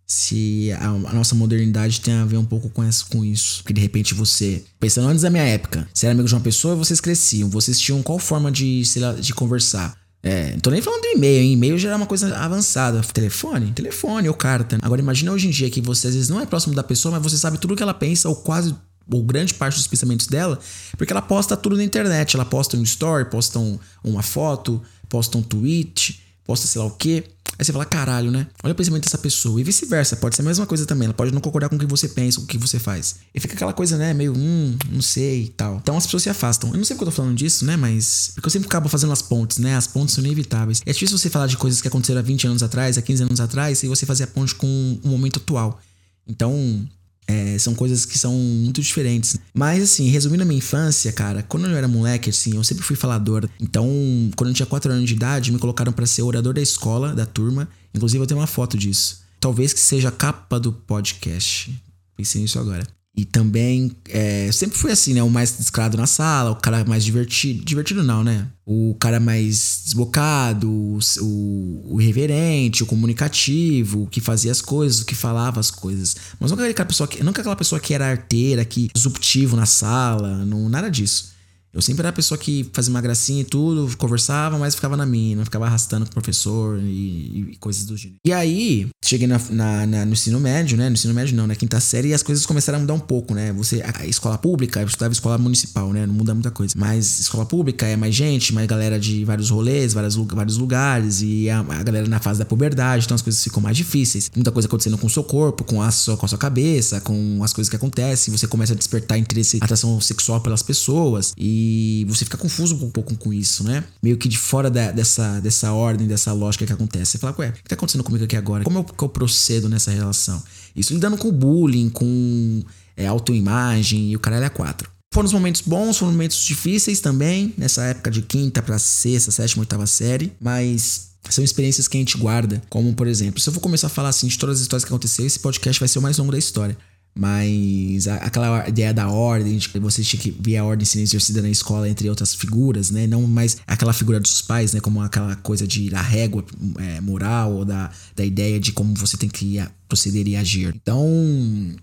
se 0.06 0.72
a, 0.72 0.88
nossa 1.12 1.34
modernidade 1.34 2.00
tem 2.00 2.14
a 2.14 2.24
ver 2.24 2.38
um 2.38 2.44
pouco 2.44 2.70
com, 2.70 2.82
com 3.10 3.24
isso. 3.24 3.62
Porque 3.62 3.74
de 3.74 3.80
repente 3.80 4.14
você, 4.14 4.64
pensando 4.80 5.08
antes 5.08 5.22
da 5.22 5.30
minha 5.30 5.44
época, 5.44 5.86
você 5.92 6.06
era 6.06 6.14
amigo 6.14 6.26
de 6.26 6.34
uma 6.34 6.40
pessoa 6.40 6.74
vocês 6.74 7.00
cresciam, 7.00 7.50
vocês 7.50 7.78
tinham 7.78 8.02
qual 8.02 8.18
forma 8.18 8.50
de, 8.50 8.82
lá, 8.96 9.12
de 9.12 9.34
conversar? 9.34 9.94
É, 10.22 10.52
não 10.52 10.60
tô 10.60 10.70
nem 10.70 10.82
falando 10.82 11.02
de 11.02 11.08
e-mail, 11.08 11.42
hein? 11.42 11.52
E-mail 11.52 11.78
já 11.78 11.88
era 11.88 11.96
uma 11.96 12.06
coisa 12.06 12.34
avançada. 12.36 13.00
Telefone? 13.12 13.72
Telefone 13.72 14.28
ou 14.28 14.34
carta. 14.34 14.78
Agora 14.82 15.00
imagina 15.00 15.30
hoje 15.30 15.46
em 15.46 15.50
dia 15.50 15.70
que 15.70 15.80
você 15.80 16.08
às 16.08 16.14
vezes 16.14 16.28
não 16.28 16.40
é 16.40 16.46
próximo 16.46 16.74
da 16.74 16.82
pessoa, 16.82 17.12
mas 17.12 17.22
você 17.22 17.38
sabe 17.38 17.58
tudo 17.58 17.76
que 17.76 17.82
ela 17.82 17.94
pensa, 17.94 18.28
ou 18.28 18.34
quase 18.34 18.74
ou 19.10 19.22
grande 19.22 19.54
parte 19.54 19.76
dos 19.76 19.86
pensamentos 19.86 20.26
dela, 20.26 20.58
porque 20.96 21.12
ela 21.12 21.22
posta 21.22 21.56
tudo 21.56 21.76
na 21.76 21.84
internet. 21.84 22.36
Ela 22.36 22.44
posta 22.44 22.76
um 22.76 22.82
story, 22.82 23.24
posta 23.30 23.58
um, 23.58 23.78
uma 24.04 24.22
foto, 24.22 24.82
posta 25.08 25.38
um 25.38 25.42
tweet, 25.42 26.22
posta 26.44 26.66
sei 26.66 26.80
lá 26.80 26.86
o 26.86 26.90
quê. 26.90 27.24
Aí 27.58 27.64
você 27.64 27.72
fala, 27.72 27.84
caralho, 27.84 28.30
né? 28.30 28.46
Olha 28.62 28.72
o 28.72 28.74
pensamento 28.74 29.02
dessa 29.02 29.18
pessoa. 29.18 29.60
E 29.60 29.64
vice-versa, 29.64 30.16
pode 30.16 30.36
ser 30.36 30.42
a 30.42 30.44
mesma 30.44 30.64
coisa 30.64 30.86
também. 30.86 31.06
Ela 31.06 31.14
pode 31.14 31.32
não 31.32 31.40
concordar 31.40 31.68
com 31.68 31.74
o 31.74 31.78
que 31.78 31.86
você 31.86 32.08
pensa, 32.08 32.38
com 32.38 32.44
o 32.44 32.46
que 32.46 32.56
você 32.56 32.78
faz. 32.78 33.16
E 33.34 33.40
fica 33.40 33.54
aquela 33.54 33.72
coisa, 33.72 33.96
né? 33.98 34.14
Meio, 34.14 34.32
hum, 34.32 34.76
não 34.88 35.02
sei 35.02 35.44
e 35.44 35.48
tal. 35.48 35.78
Então 35.82 35.96
as 35.96 36.06
pessoas 36.06 36.22
se 36.22 36.30
afastam. 36.30 36.70
Eu 36.70 36.76
não 36.76 36.84
sei 36.84 36.94
porque 36.94 37.08
eu 37.08 37.12
tô 37.12 37.16
falando 37.16 37.36
disso, 37.36 37.64
né? 37.64 37.76
Mas. 37.76 38.30
Porque 38.34 38.46
eu 38.46 38.50
sempre 38.50 38.68
acabo 38.68 38.88
fazendo 38.88 39.12
as 39.12 39.20
pontes, 39.20 39.58
né? 39.58 39.74
As 39.74 39.88
pontes 39.88 40.14
são 40.14 40.22
inevitáveis. 40.22 40.82
É 40.86 40.92
difícil 40.92 41.18
você 41.18 41.28
falar 41.28 41.48
de 41.48 41.56
coisas 41.56 41.80
que 41.80 41.88
aconteceram 41.88 42.20
há 42.20 42.22
20 42.22 42.46
anos 42.46 42.62
atrás, 42.62 42.96
há 42.96 43.02
15 43.02 43.22
anos 43.24 43.40
atrás, 43.40 43.82
e 43.82 43.88
você 43.88 44.06
fazer 44.06 44.24
a 44.24 44.28
ponte 44.28 44.54
com 44.54 45.00
o 45.02 45.08
momento 45.08 45.38
atual. 45.38 45.80
Então, 46.28 46.88
é, 47.28 47.58
são 47.58 47.75
coisas 47.75 48.06
que 48.06 48.18
são 48.18 48.32
muito 48.32 48.80
diferentes. 48.80 49.38
Mas, 49.52 49.82
assim, 49.82 50.08
resumindo 50.08 50.42
a 50.42 50.47
minha 50.47 50.58
infância, 50.58 51.12
cara, 51.12 51.42
quando 51.42 51.66
eu 51.66 51.76
era 51.76 51.87
moleque, 51.87 52.30
assim, 52.30 52.56
eu 52.56 52.64
sempre 52.64 52.82
fui 52.82 52.97
falador. 52.97 53.49
Então, 53.61 53.87
quando 54.35 54.49
eu 54.49 54.54
tinha 54.54 54.66
4 54.66 54.90
anos 54.90 55.06
de 55.06 55.14
idade, 55.14 55.52
me 55.52 55.58
colocaram 55.58 55.92
para 55.92 56.06
ser 56.06 56.23
orador 56.23 56.54
da 56.54 56.62
escola, 56.62 57.14
da 57.14 57.26
turma. 57.26 57.68
Inclusive, 57.94 58.23
eu 58.23 58.26
tenho 58.26 58.40
uma 58.40 58.47
foto 58.47 58.78
disso. 58.78 59.20
Talvez 59.38 59.75
que 59.75 59.80
seja 59.80 60.08
a 60.08 60.12
capa 60.12 60.58
do 60.58 60.73
podcast. 60.73 61.73
Pensei 62.16 62.40
nisso 62.40 62.58
agora. 62.58 62.98
E 63.18 63.25
também, 63.25 63.90
é, 64.08 64.48
sempre 64.52 64.78
fui 64.78 64.92
assim, 64.92 65.12
né? 65.12 65.20
O 65.25 65.28
mais 65.28 65.58
descarado 65.58 65.96
na 65.96 66.06
sala, 66.06 66.52
o 66.52 66.54
cara 66.54 66.84
mais 66.84 67.04
divertido. 67.04 67.64
Divertido 67.64 68.04
não, 68.04 68.22
né? 68.22 68.46
O 68.64 68.94
cara 69.00 69.18
mais 69.18 69.82
desbocado, 69.84 70.70
o, 70.70 71.00
o, 71.20 71.94
o 71.96 72.00
irreverente, 72.00 72.84
o 72.84 72.87
comunicativo, 72.87 74.04
o 74.04 74.06
que 74.06 74.20
fazia 74.20 74.52
as 74.52 74.60
coisas, 74.60 75.00
o 75.00 75.04
que 75.04 75.16
falava 75.16 75.58
as 75.58 75.68
coisas. 75.68 76.14
Mas 76.38 76.52
nunca 76.52 76.64
aquela 76.64 76.87
pessoa 76.87 77.08
que, 77.08 77.25
nunca 77.25 77.40
aquela 77.40 77.56
pessoa 77.56 77.80
que 77.80 77.92
era 77.92 78.08
arteira, 78.08 78.64
que 78.64 78.88
disruptivo 78.94 79.56
na 79.56 79.66
sala, 79.66 80.44
não, 80.44 80.68
nada 80.68 80.88
disso. 80.88 81.32
Eu 81.72 81.82
sempre 81.82 82.00
era 82.00 82.08
a 82.08 82.12
pessoa 82.12 82.38
que 82.38 82.68
fazia 82.72 82.90
uma 82.90 83.00
gracinha 83.00 83.42
e 83.42 83.44
tudo, 83.44 83.94
conversava, 83.96 84.58
mas 84.58 84.75
ficava 84.75 84.96
na 84.96 85.04
minha, 85.04 85.37
não 85.37 85.44
ficava 85.44 85.66
arrastando 85.66 86.06
com 86.06 86.10
o 86.10 86.14
professor 86.14 86.78
e, 86.82 87.50
e 87.52 87.56
coisas 87.60 87.84
do 87.84 87.96
gênero. 87.96 88.18
E 88.25 88.32
aí, 88.32 88.88
cheguei 89.04 89.26
na, 89.26 89.38
na, 89.50 89.87
na, 89.87 90.06
no 90.06 90.12
ensino 90.12 90.40
médio, 90.40 90.76
né? 90.76 90.88
No 90.88 90.94
ensino 90.94 91.12
médio 91.12 91.37
não, 91.37 91.46
na 91.46 91.54
quinta 91.54 91.78
série, 91.78 92.08
e 92.08 92.14
as 92.14 92.22
coisas 92.22 92.46
começaram 92.46 92.78
a 92.78 92.80
mudar 92.80 92.94
um 92.94 93.00
pouco, 93.00 93.34
né? 93.34 93.52
Você, 93.52 93.82
a, 93.82 94.02
a 94.02 94.06
escola 94.06 94.38
pública, 94.38 94.80
eu 94.80 94.87
estudava 94.87 95.12
escola 95.12 95.37
municipal, 95.37 95.92
né? 95.92 96.06
Não 96.06 96.14
muda 96.14 96.32
muita 96.32 96.50
coisa. 96.50 96.75
Mas 96.76 97.20
escola 97.20 97.44
pública 97.44 97.87
é 97.87 97.96
mais 97.96 98.14
gente, 98.14 98.52
mais 98.54 98.66
galera 98.66 98.98
de 98.98 99.25
vários 99.25 99.50
rolês, 99.50 99.92
vários, 99.92 100.16
vários 100.16 100.56
lugares, 100.56 101.20
e 101.20 101.50
a, 101.50 101.60
a 101.60 101.82
galera 101.82 102.08
na 102.08 102.18
fase 102.18 102.38
da 102.38 102.44
puberdade, 102.44 103.04
então 103.04 103.14
as 103.14 103.22
coisas 103.22 103.42
ficam 103.42 103.62
mais 103.62 103.76
difíceis. 103.76 104.30
Muita 104.34 104.50
coisa 104.50 104.66
acontecendo 104.66 104.96
com 104.96 105.06
o 105.06 105.10
seu 105.10 105.22
corpo, 105.22 105.64
com 105.64 105.82
a 105.82 105.90
sua, 105.90 106.16
com 106.16 106.25
a 106.25 106.28
sua 106.28 106.38
cabeça, 106.38 107.00
com 107.00 107.40
as 107.42 107.52
coisas 107.52 107.68
que 107.68 107.76
acontecem, 107.76 108.34
você 108.34 108.46
começa 108.46 108.72
a 108.72 108.76
despertar 108.76 109.18
interesse, 109.18 109.58
atração 109.60 110.00
sexual 110.00 110.40
pelas 110.40 110.62
pessoas, 110.62 111.34
e 111.37 111.57
e 111.60 112.04
você 112.04 112.24
fica 112.24 112.36
confuso 112.36 112.76
um 112.76 112.90
pouco 112.90 113.16
com 113.16 113.32
isso, 113.32 113.64
né? 113.64 113.82
Meio 114.00 114.16
que 114.16 114.28
de 114.28 114.38
fora 114.38 114.70
da, 114.70 114.92
dessa, 114.92 115.40
dessa 115.40 115.72
ordem, 115.72 116.06
dessa 116.06 116.32
lógica 116.32 116.64
que 116.64 116.72
acontece. 116.72 117.12
Você 117.12 117.18
fala, 117.18 117.34
ué, 117.38 117.48
o 117.48 117.52
que 117.52 117.64
tá 117.64 117.74
acontecendo 117.74 118.04
comigo 118.04 118.24
aqui 118.24 118.36
agora? 118.36 118.62
Como 118.62 118.78
eu, 118.78 118.84
que 118.84 119.02
eu 119.02 119.08
procedo 119.08 119.68
nessa 119.68 119.90
relação? 119.90 120.40
Isso 120.76 120.94
lidando 120.94 121.16
com 121.16 121.32
bullying, 121.32 121.88
com 121.90 122.62
é, 122.96 123.06
autoimagem 123.06 124.10
e 124.10 124.16
o 124.16 124.20
caralho 124.20 124.44
é 124.44 124.48
quatro. 124.48 124.88
Foram 125.12 125.26
os 125.26 125.32
momentos 125.32 125.62
bons, 125.62 125.98
foram 125.98 126.12
momentos 126.12 126.44
difíceis 126.44 127.00
também, 127.00 127.52
nessa 127.58 127.82
época 127.84 128.10
de 128.10 128.22
quinta 128.22 128.62
para 128.62 128.78
sexta, 128.78 129.32
sétima, 129.32 129.62
oitava 129.62 129.86
série, 129.86 130.32
mas 130.40 131.08
são 131.28 131.42
experiências 131.42 131.88
que 131.88 131.96
a 131.96 132.00
gente 132.00 132.16
guarda, 132.16 132.62
como 132.68 132.92
por 132.94 133.06
exemplo, 133.08 133.40
se 133.40 133.48
eu 133.48 133.52
for 133.52 133.60
começar 133.60 133.88
a 133.88 133.90
falar 133.90 134.10
assim 134.10 134.28
de 134.28 134.38
todas 134.38 134.56
as 134.56 134.62
histórias 134.62 134.84
que 134.84 134.90
aconteceram, 134.90 135.26
esse 135.26 135.40
podcast 135.40 135.80
vai 135.80 135.88
ser 135.88 135.98
o 135.98 136.02
mais 136.02 136.18
longo 136.18 136.30
da 136.30 136.38
história. 136.38 136.76
Mas 137.18 138.06
aquela 138.06 138.68
ideia 138.68 138.94
da 138.94 139.08
ordem, 139.08 139.56
de 139.56 139.68
que 139.68 139.80
você 139.80 140.02
tinha 140.02 140.22
que 140.22 140.30
ver 140.30 140.56
a 140.56 140.64
ordem 140.64 140.87
sendo 140.87 141.02
exercida 141.02 141.42
na 141.42 141.50
escola 141.50 141.88
entre 141.88 142.08
outras 142.08 142.32
figuras, 142.32 142.92
né? 142.92 143.08
Não 143.08 143.22
mais 143.22 143.56
aquela 143.66 143.92
figura 143.92 144.20
dos 144.20 144.40
pais, 144.40 144.72
né? 144.72 144.80
Como 144.80 145.02
aquela 145.02 145.34
coisa 145.37 145.66
de 145.66 145.90
da 145.90 146.00
régua 146.00 146.44
é, 146.78 147.00
moral 147.00 147.54
ou 147.54 147.64
da, 147.64 147.90
da 148.14 148.25
ideia 148.25 148.60
de 148.60 148.70
como 148.70 148.94
você 148.94 149.16
tem 149.16 149.28
que 149.28 149.60
proceder 149.88 150.28
e 150.28 150.37
agir. 150.37 150.72
Então, 150.80 151.08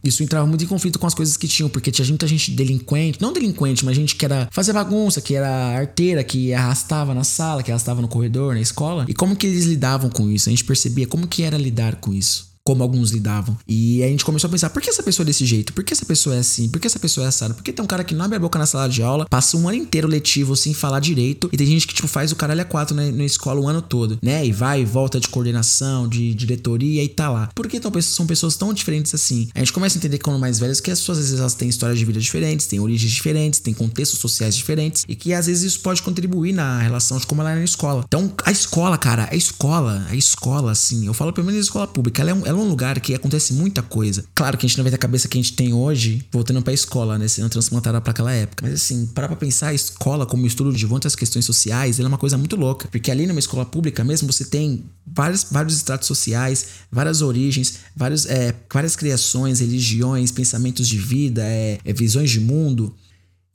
isso 0.04 0.24
entrava 0.24 0.46
muito 0.46 0.64
em 0.64 0.68
conflito 0.68 0.98
com 0.98 1.08
as 1.08 1.14
coisas 1.14 1.36
que 1.36 1.48
tinham, 1.48 1.68
porque 1.68 1.92
tinha 1.92 2.08
muita 2.08 2.28
gente 2.28 2.52
delinquente, 2.52 3.22
não 3.22 3.34
delinquente, 3.34 3.84
mas 3.84 3.96
gente 3.96 4.16
que 4.16 4.24
era 4.24 4.48
fazer 4.52 4.72
bagunça, 4.72 5.20
que 5.20 5.36
era 5.36 5.50
arteira, 5.78 6.24
que 6.24 6.54
arrastava 6.54 7.14
na 7.14 7.24
sala, 7.24 7.62
que 7.64 7.72
arrastava 7.72 8.02
no 8.02 8.08
corredor, 8.08 8.54
na 8.54 8.62
escola. 8.62 9.06
E 9.10 9.14
como 9.14 9.36
que 9.36 9.48
eles 9.48 9.66
lidavam 9.66 10.10
com 10.10 10.30
isso? 10.30 10.48
A 10.48 10.52
gente 10.52 10.64
percebia 10.64 11.08
como 11.08 11.28
que 11.28 11.44
era 11.44 11.58
lidar 11.58 11.96
com 11.96 12.14
isso 12.14 12.55
como 12.66 12.82
alguns 12.82 13.12
lidavam. 13.12 13.56
E 13.68 14.04
a 14.04 14.08
gente 14.08 14.26
começou 14.26 14.48
a 14.48 14.52
pensar, 14.52 14.72
por 14.72 14.82
que 14.82 14.90
essa 14.90 15.04
pessoa 15.04 15.24
é 15.24 15.28
desse 15.28 15.46
jeito? 15.46 15.72
Por 15.72 15.84
que 15.84 15.94
essa 15.94 16.06
pessoa 16.06 16.36
é 16.36 16.40
assim? 16.40 16.68
Por 16.68 16.80
que 16.82 16.88
essa 16.88 16.98
pessoa 16.98 17.26
é 17.26 17.28
assada? 17.28 17.54
Por 17.54 17.64
que 17.64 17.72
tem 17.72 17.84
um 17.84 17.88
cara 17.88 18.04
que 18.04 18.16
não 18.16 18.26
abre 18.26 18.38
a 18.38 18.40
boca 18.40 18.58
na 18.58 18.66
sala 18.66 18.90
de 18.90 19.04
aula, 19.04 19.28
passa 19.30 19.56
um 19.56 19.70
ano 19.70 19.78
inteiro 19.78 20.08
letivo 20.08 20.56
sem 20.56 20.74
falar 20.74 21.00
direito, 21.00 21.48
e 21.54 21.58
tem 21.58 21.68
gente 21.68 21.86
que, 21.86 21.94
tipo, 21.94 22.08
faz 22.08 22.32
o 22.32 22.36
caralho 22.36 22.62
a 22.62 22.66
quatro 22.66 22.96
na, 22.96 23.04
na 23.12 23.24
escola 23.24 23.62
o 23.62 23.68
ano 23.68 23.84
todo, 23.84 24.18
né? 24.22 24.44
E 24.44 24.52
vai 24.52 24.82
e 24.82 24.86
volta 24.86 25.20
de 25.20 25.28
coordenação, 25.28 26.08
de 26.08 26.34
diretoria 26.34 27.04
e 27.04 27.08
tá 27.08 27.30
lá. 27.30 27.50
Por 27.54 27.68
que 27.68 27.78
então, 27.78 27.92
são 28.02 28.26
pessoas 28.26 28.56
tão 28.56 28.74
diferentes 28.74 29.14
assim? 29.14 29.48
A 29.54 29.60
gente 29.60 29.72
começa 29.72 29.98
a 29.98 30.00
entender 30.00 30.18
quando 30.18 30.40
mais 30.40 30.58
velhos 30.58 30.82
que 30.82 30.90
as 30.90 31.00
pessoas, 31.00 31.20
às 31.20 31.26
vezes, 31.26 31.40
elas 31.40 31.54
têm 31.54 31.70
histórias 31.70 32.00
de 32.00 32.06
vida 32.06 32.20
diferentes, 32.20 32.66
têm 32.66 32.80
origens 32.80 33.12
diferentes, 33.12 33.60
têm 33.60 33.76
contextos 33.76 34.20
sociais 34.20 34.56
diferentes, 34.56 35.06
e 35.08 35.16
que 35.16 35.34
às 35.34 35.46
vezes 35.46 35.64
isso 35.74 35.82
pode 35.82 36.02
contribuir 36.02 36.52
na 36.52 36.82
relação 36.82 37.20
de 37.20 37.28
como 37.28 37.42
ela 37.42 37.52
é 37.52 37.56
na 37.56 37.64
escola. 37.64 38.04
Então, 38.08 38.32
a 38.44 38.52
escola, 38.52 38.98
cara, 38.98 39.30
a 39.32 39.36
escola, 39.36 40.08
a 40.10 40.16
escola, 40.16 40.72
assim, 40.72 41.06
eu 41.06 41.14
falo 41.14 41.32
pelo 41.32 41.46
menos 41.46 41.62
a 41.62 41.64
escola 41.64 41.86
pública, 41.86 42.24
ela 42.24 42.32
é 42.32 42.34
um, 42.34 42.46
ela 42.46 42.55
é 42.60 42.64
um 42.64 42.68
lugar 42.68 43.00
que 43.00 43.14
acontece 43.14 43.54
muita 43.54 43.82
coisa. 43.82 44.26
Claro 44.34 44.58
que 44.58 44.66
a 44.66 44.70
gente 44.70 44.78
não 44.78 44.84
vai 44.84 44.92
ter 44.92 44.96
a 44.96 45.00
cabeça 45.00 45.28
que 45.28 45.38
a 45.38 45.42
gente 45.42 45.54
tem 45.54 45.74
hoje, 45.74 46.26
voltando 46.32 46.62
pra 46.62 46.74
escola, 46.74 47.18
né? 47.18 47.28
Sendo 47.28 47.50
transplantada 47.50 48.00
para 48.02 48.12
aquela 48.12 48.32
época. 48.32 48.66
Mas 48.66 48.76
assim, 48.76 49.06
para 49.08 49.28
pra 49.28 49.36
pensar, 49.36 49.68
a 49.68 49.74
escola, 49.74 50.26
como 50.26 50.46
estudo 50.46 50.74
de 50.74 50.88
muitas 50.88 51.16
questões 51.16 51.46
sociais, 51.46 52.00
ela 52.00 52.08
é 52.08 52.10
uma 52.10 52.18
coisa 52.18 52.38
muito 52.38 52.56
louca. 52.56 52.88
Porque 52.90 53.12
ali 53.12 53.26
numa 53.28 53.40
escola 53.40 53.66
pública 53.66 54.04
mesmo, 54.04 54.32
você 54.32 54.46
tem 54.46 54.86
vários, 55.06 55.46
vários 55.50 55.76
estratos 55.76 56.08
sociais, 56.08 56.66
várias 56.92 57.22
origens, 57.22 57.80
vários, 57.96 58.26
é, 58.26 58.54
várias 58.72 58.96
criações, 58.96 59.60
religiões, 59.60 60.32
pensamentos 60.32 60.88
de 60.88 60.98
vida, 60.98 61.44
é, 61.44 61.80
é 61.84 61.94
visões 61.94 62.30
de 62.30 62.40
mundo 62.40 62.96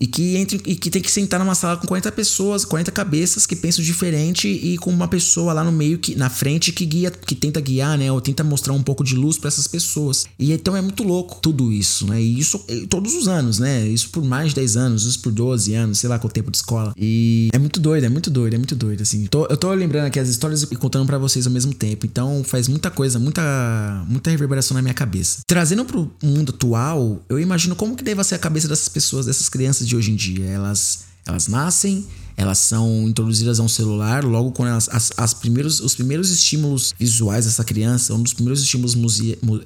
e 0.00 0.06
que 0.06 0.36
entre 0.36 0.60
e 0.64 0.74
que 0.74 0.90
tem 0.90 1.02
que 1.02 1.10
sentar 1.10 1.38
numa 1.38 1.54
sala 1.54 1.76
com 1.76 1.86
40 1.86 2.10
pessoas, 2.12 2.64
40 2.64 2.90
cabeças 2.90 3.44
que 3.44 3.54
pensam 3.54 3.84
diferente 3.84 4.48
e 4.48 4.78
com 4.78 4.90
uma 4.90 5.06
pessoa 5.06 5.52
lá 5.52 5.62
no 5.62 5.70
meio 5.70 5.98
que 5.98 6.14
na 6.14 6.30
frente 6.30 6.72
que 6.72 6.86
guia, 6.86 7.10
que 7.10 7.34
tenta 7.34 7.60
guiar, 7.60 7.98
né, 7.98 8.10
ou 8.10 8.20
tenta 8.20 8.42
mostrar 8.42 8.72
um 8.72 8.82
pouco 8.82 9.04
de 9.04 9.14
luz 9.14 9.36
para 9.36 9.48
essas 9.48 9.66
pessoas. 9.66 10.26
E 10.38 10.52
então 10.52 10.76
é 10.76 10.80
muito 10.80 11.02
louco 11.02 11.38
tudo 11.42 11.70
isso, 11.70 12.06
né? 12.06 12.20
E 12.20 12.38
isso 12.38 12.58
todos 12.88 13.14
os 13.14 13.28
anos, 13.28 13.58
né? 13.58 13.86
Isso 13.86 14.08
por 14.10 14.24
mais 14.24 14.50
de 14.50 14.54
10 14.56 14.76
anos, 14.76 15.04
isso 15.04 15.20
por 15.20 15.32
12 15.32 15.74
anos, 15.74 15.98
sei 15.98 16.08
lá 16.08 16.18
qual 16.18 16.30
tempo 16.30 16.50
de 16.50 16.56
escola. 16.56 16.94
E 16.96 17.50
é 17.52 17.58
muito 17.58 17.78
doido, 17.78 18.04
é 18.04 18.08
muito 18.08 18.30
doido, 18.30 18.54
é 18.54 18.58
muito 18.58 18.74
doido 18.74 19.02
assim. 19.02 19.26
Tô, 19.26 19.46
eu 19.46 19.56
tô 19.56 19.72
lembrando 19.74 20.06
aqui 20.06 20.18
as 20.18 20.28
histórias 20.28 20.62
e 20.62 20.76
contando 20.76 21.06
para 21.06 21.18
vocês 21.18 21.46
ao 21.46 21.52
mesmo 21.52 21.74
tempo. 21.74 22.06
Então 22.06 22.42
faz 22.44 22.68
muita 22.68 22.90
coisa, 22.90 23.18
muita 23.18 24.04
muita 24.08 24.30
reverberação 24.30 24.74
na 24.74 24.82
minha 24.82 24.94
cabeça. 24.94 25.42
Trazendo 25.46 25.84
pro 25.84 26.10
mundo 26.22 26.52
atual, 26.54 27.22
eu 27.28 27.38
imagino 27.38 27.76
como 27.76 27.96
que 27.96 28.04
deve 28.04 28.22
ser 28.24 28.36
a 28.36 28.38
cabeça 28.38 28.68
dessas 28.68 28.88
pessoas, 28.88 29.26
dessas 29.26 29.48
crianças 29.48 29.89
de 29.90 29.96
hoje 29.96 30.10
em 30.10 30.16
dia. 30.16 30.46
Elas, 30.46 31.04
elas 31.26 31.48
nascem, 31.48 32.06
elas 32.36 32.58
são 32.58 33.06
introduzidas 33.06 33.60
a 33.60 33.62
um 33.62 33.68
celular 33.68 34.24
logo 34.24 34.52
quando 34.52 34.70
elas, 34.70 34.88
as, 34.90 35.12
as 35.16 35.34
primeiros, 35.34 35.80
os 35.80 35.94
primeiros 35.94 36.30
estímulos 36.30 36.94
visuais 36.98 37.44
dessa 37.44 37.62
criança, 37.62 38.14
um 38.14 38.22
dos 38.22 38.32
primeiros 38.32 38.62
estímulos 38.62 38.96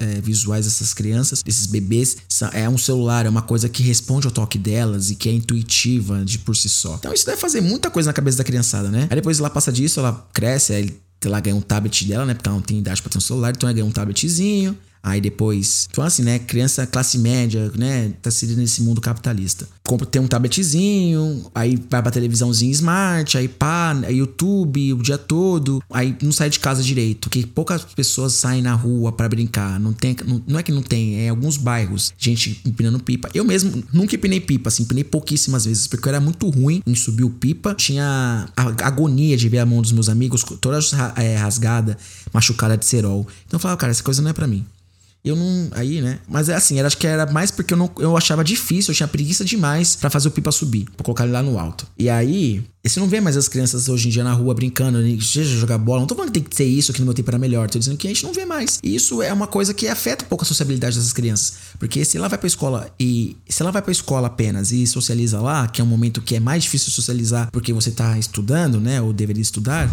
é, 0.00 0.20
visuais 0.20 0.64
dessas 0.64 0.92
crianças, 0.92 1.42
desses 1.42 1.66
bebês, 1.66 2.16
é 2.52 2.68
um 2.68 2.78
celular, 2.78 3.26
é 3.26 3.28
uma 3.28 3.42
coisa 3.42 3.68
que 3.68 3.82
responde 3.82 4.26
ao 4.26 4.32
toque 4.32 4.58
delas 4.58 5.10
e 5.10 5.14
que 5.14 5.28
é 5.28 5.32
intuitiva 5.32 6.24
de 6.24 6.38
por 6.38 6.56
si 6.56 6.68
só. 6.68 6.96
Então 6.96 7.12
isso 7.12 7.26
deve 7.26 7.38
fazer 7.38 7.60
muita 7.60 7.90
coisa 7.90 8.08
na 8.08 8.12
cabeça 8.12 8.38
da 8.38 8.44
criançada, 8.44 8.90
né? 8.90 9.06
Aí 9.10 9.16
depois 9.16 9.38
ela 9.38 9.50
passa 9.50 9.70
disso, 9.70 10.00
ela 10.00 10.28
cresce, 10.32 10.72
aí 10.72 10.96
ela 11.24 11.40
ganha 11.40 11.56
um 11.56 11.60
tablet 11.60 12.04
dela, 12.06 12.26
né? 12.26 12.34
Porque 12.34 12.48
ela 12.48 12.56
não 12.56 12.62
tem 12.62 12.78
idade 12.78 13.00
pra 13.00 13.10
ter 13.10 13.18
um 13.18 13.20
celular, 13.20 13.52
então 13.54 13.68
ela 13.68 13.74
ganha 13.74 13.86
um 13.86 13.92
tabletzinho. 13.92 14.76
Aí 15.04 15.20
depois, 15.20 15.86
então 15.90 16.02
assim, 16.02 16.22
né? 16.22 16.38
Criança 16.38 16.86
classe 16.86 17.18
média, 17.18 17.70
né? 17.76 18.14
Tá 18.22 18.30
inserido 18.30 18.58
nesse 18.58 18.80
mundo 18.80 19.02
capitalista. 19.02 19.68
Compra, 19.86 20.06
tem 20.06 20.22
um 20.22 20.26
tabletzinho, 20.26 21.44
aí 21.54 21.78
vai 21.90 22.00
pra 22.00 22.10
televisãozinha 22.10 22.72
smart, 22.72 23.36
aí 23.36 23.46
pá, 23.46 23.92
YouTube 24.08 24.94
o 24.94 25.02
dia 25.02 25.18
todo, 25.18 25.82
aí 25.90 26.16
não 26.22 26.32
sai 26.32 26.48
de 26.48 26.58
casa 26.58 26.82
direito, 26.82 27.28
porque 27.28 27.46
poucas 27.46 27.84
pessoas 27.84 28.32
saem 28.32 28.62
na 28.62 28.72
rua 28.72 29.12
para 29.12 29.28
brincar. 29.28 29.78
Não 29.78 29.92
tem, 29.92 30.16
não, 30.26 30.42
não, 30.46 30.58
é 30.58 30.62
que 30.62 30.72
não 30.72 30.82
tem, 30.82 31.20
é 31.20 31.28
alguns 31.28 31.58
bairros, 31.58 32.14
gente 32.16 32.62
empinando 32.64 32.98
pipa. 32.98 33.28
Eu 33.34 33.44
mesmo 33.44 33.84
nunca 33.92 34.14
empinei 34.14 34.40
pipa, 34.40 34.68
assim, 34.68 34.84
empinei 34.84 35.04
pouquíssimas 35.04 35.66
vezes, 35.66 35.86
porque 35.86 36.08
eu 36.08 36.12
era 36.12 36.20
muito 36.20 36.48
ruim 36.48 36.80
em 36.86 36.94
subir 36.94 37.24
o 37.24 37.30
pipa. 37.30 37.74
Tinha 37.74 38.48
a 38.56 38.86
agonia 38.86 39.36
de 39.36 39.50
ver 39.50 39.58
a 39.58 39.66
mão 39.66 39.82
dos 39.82 39.92
meus 39.92 40.08
amigos 40.08 40.42
toda 40.62 40.78
é, 41.16 41.36
rasgada, 41.36 41.98
machucada 42.32 42.74
de 42.78 42.86
cerol. 42.86 43.26
Então 43.46 43.58
eu 43.58 43.60
falava, 43.60 43.78
cara, 43.78 43.90
essa 43.90 44.02
coisa 44.02 44.22
não 44.22 44.30
é 44.30 44.32
para 44.32 44.46
mim. 44.46 44.64
Eu 45.24 45.34
não. 45.34 45.68
Aí, 45.72 46.02
né? 46.02 46.18
Mas 46.28 46.48
é 46.50 46.54
assim, 46.54 46.78
acho 46.80 46.98
que 46.98 47.06
era 47.06 47.24
mais 47.32 47.50
porque 47.50 47.72
eu, 47.72 47.78
não, 47.78 47.90
eu 47.98 48.16
achava 48.16 48.44
difícil, 48.44 48.92
eu 48.92 48.96
tinha 48.96 49.08
preguiça 49.08 49.44
demais 49.44 49.96
para 49.96 50.10
fazer 50.10 50.28
o 50.28 50.30
pipa 50.30 50.52
subir, 50.52 50.84
pra 50.96 51.04
colocar 51.04 51.24
ele 51.24 51.32
lá 51.32 51.42
no 51.42 51.58
alto. 51.58 51.86
E 51.98 52.10
aí, 52.10 52.62
você 52.86 53.00
não 53.00 53.08
vê 53.08 53.18
mais 53.18 53.34
as 53.34 53.48
crianças 53.48 53.88
hoje 53.88 54.08
em 54.08 54.10
dia 54.10 54.22
na 54.22 54.34
rua 54.34 54.52
brincando, 54.52 54.98
seja 55.22 55.56
jogar 55.56 55.78
bola. 55.78 56.00
Não 56.00 56.06
tô 56.06 56.14
falando 56.14 56.30
que 56.30 56.40
tem 56.40 56.42
que 56.42 56.54
ser 56.54 56.66
isso, 56.66 56.92
que 56.92 56.98
no 56.98 57.06
meu 57.06 57.14
tempo 57.14 57.30
era 57.30 57.38
melhor. 57.38 57.70
Tô 57.70 57.78
dizendo 57.78 57.96
que 57.96 58.06
a 58.06 58.10
gente 58.10 58.22
não 58.22 58.34
vê 58.34 58.44
mais. 58.44 58.78
E 58.82 58.94
isso 58.94 59.22
é 59.22 59.32
uma 59.32 59.46
coisa 59.46 59.72
que 59.72 59.88
afeta 59.88 60.26
um 60.26 60.28
pouco 60.28 60.44
a 60.44 60.46
sociabilidade 60.46 60.94
dessas 60.94 61.14
crianças. 61.14 61.54
Porque 61.78 62.04
se 62.04 62.18
ela 62.18 62.28
vai 62.28 62.38
pra 62.38 62.46
escola 62.46 62.94
e. 63.00 63.38
Se 63.48 63.62
ela 63.62 63.70
vai 63.70 63.80
pra 63.80 63.90
escola 63.90 64.26
apenas 64.26 64.70
e 64.70 64.86
socializa 64.86 65.40
lá, 65.40 65.66
que 65.66 65.80
é 65.80 65.84
um 65.84 65.86
momento 65.86 66.20
que 66.20 66.36
é 66.36 66.40
mais 66.40 66.64
difícil 66.64 66.92
socializar 66.92 67.48
porque 67.50 67.72
você 67.72 67.90
tá 67.90 68.18
estudando, 68.18 68.78
né? 68.78 69.00
Ou 69.00 69.14
deveria 69.14 69.40
estudar, 69.40 69.90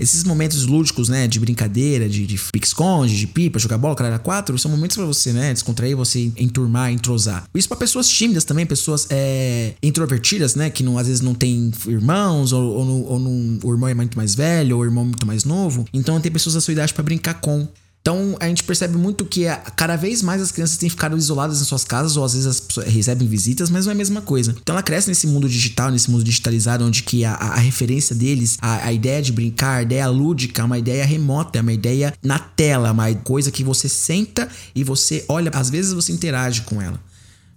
esses 0.00 0.24
momentos 0.24 0.64
lúdicos, 0.64 1.10
né? 1.10 1.28
De 1.28 1.38
brincadeira, 1.38 2.08
de, 2.08 2.26
de 2.26 2.40
pique-esconde, 2.50 3.18
de 3.18 3.26
pipa, 3.26 3.58
jogar 3.58 3.76
bola, 3.76 3.94
cara, 3.94 4.18
quatro, 4.18 4.58
são 4.58 4.69
momentos 4.70 4.96
para 4.96 5.06
você, 5.06 5.32
né? 5.32 5.52
Descontrair, 5.52 5.96
você 5.96 6.32
enturmar, 6.36 6.92
entrosar. 6.92 7.44
Isso 7.54 7.68
para 7.68 7.76
pessoas 7.76 8.08
tímidas 8.08 8.44
também, 8.44 8.66
pessoas 8.66 9.06
é, 9.10 9.74
introvertidas, 9.82 10.54
né? 10.54 10.70
Que 10.70 10.82
não, 10.82 10.98
às 10.98 11.06
vezes 11.06 11.20
não 11.20 11.34
tem 11.34 11.70
irmãos, 11.86 12.52
ou, 12.52 12.62
ou, 12.62 12.88
ou, 12.88 13.20
ou 13.20 13.70
o 13.70 13.72
irmão 13.72 13.88
é 13.88 13.94
muito 13.94 14.16
mais 14.16 14.34
velho, 14.34 14.76
ou 14.76 14.82
o 14.82 14.84
irmão 14.84 15.04
é 15.04 15.06
muito 15.06 15.26
mais 15.26 15.44
novo. 15.44 15.84
Então 15.92 16.20
tem 16.20 16.30
pessoas 16.30 16.54
da 16.54 16.60
sua 16.60 16.72
idade 16.72 16.94
para 16.94 17.02
brincar 17.02 17.34
com. 17.34 17.68
Então 18.00 18.34
a 18.40 18.48
gente 18.48 18.64
percebe 18.64 18.96
muito 18.96 19.24
que 19.24 19.44
cada 19.76 19.94
vez 19.94 20.22
mais 20.22 20.40
as 20.40 20.50
crianças 20.50 20.78
têm 20.78 20.88
ficado 20.88 21.16
isoladas 21.16 21.60
em 21.60 21.64
suas 21.64 21.84
casas 21.84 22.16
ou 22.16 22.24
às 22.24 22.32
vezes 22.32 22.62
recebem 22.86 23.28
visitas, 23.28 23.68
mas 23.68 23.84
não 23.84 23.92
é 23.92 23.94
a 23.94 23.96
mesma 23.96 24.22
coisa. 24.22 24.54
Então 24.60 24.74
ela 24.74 24.82
cresce 24.82 25.08
nesse 25.08 25.26
mundo 25.26 25.48
digital, 25.48 25.90
nesse 25.90 26.10
mundo 26.10 26.24
digitalizado, 26.24 26.84
onde 26.84 27.02
que 27.02 27.24
a, 27.24 27.34
a 27.34 27.56
referência 27.56 28.14
deles, 28.14 28.56
a, 28.60 28.86
a, 28.86 28.92
ideia 28.92 29.20
de 29.20 29.32
brincar, 29.32 29.76
a 29.76 29.82
ideia 29.82 30.08
lúdica, 30.08 30.62
é 30.62 30.64
uma 30.64 30.78
ideia 30.78 31.04
remota, 31.04 31.58
é 31.58 31.62
uma 31.62 31.72
ideia 31.72 32.14
na 32.22 32.38
tela, 32.38 32.90
uma 32.90 33.12
coisa 33.16 33.50
que 33.50 33.62
você 33.62 33.88
senta 33.88 34.48
e 34.74 34.82
você 34.82 35.24
olha, 35.28 35.50
às 35.54 35.68
vezes 35.68 35.92
você 35.92 36.12
interage 36.12 36.62
com 36.62 36.80
ela. 36.80 36.98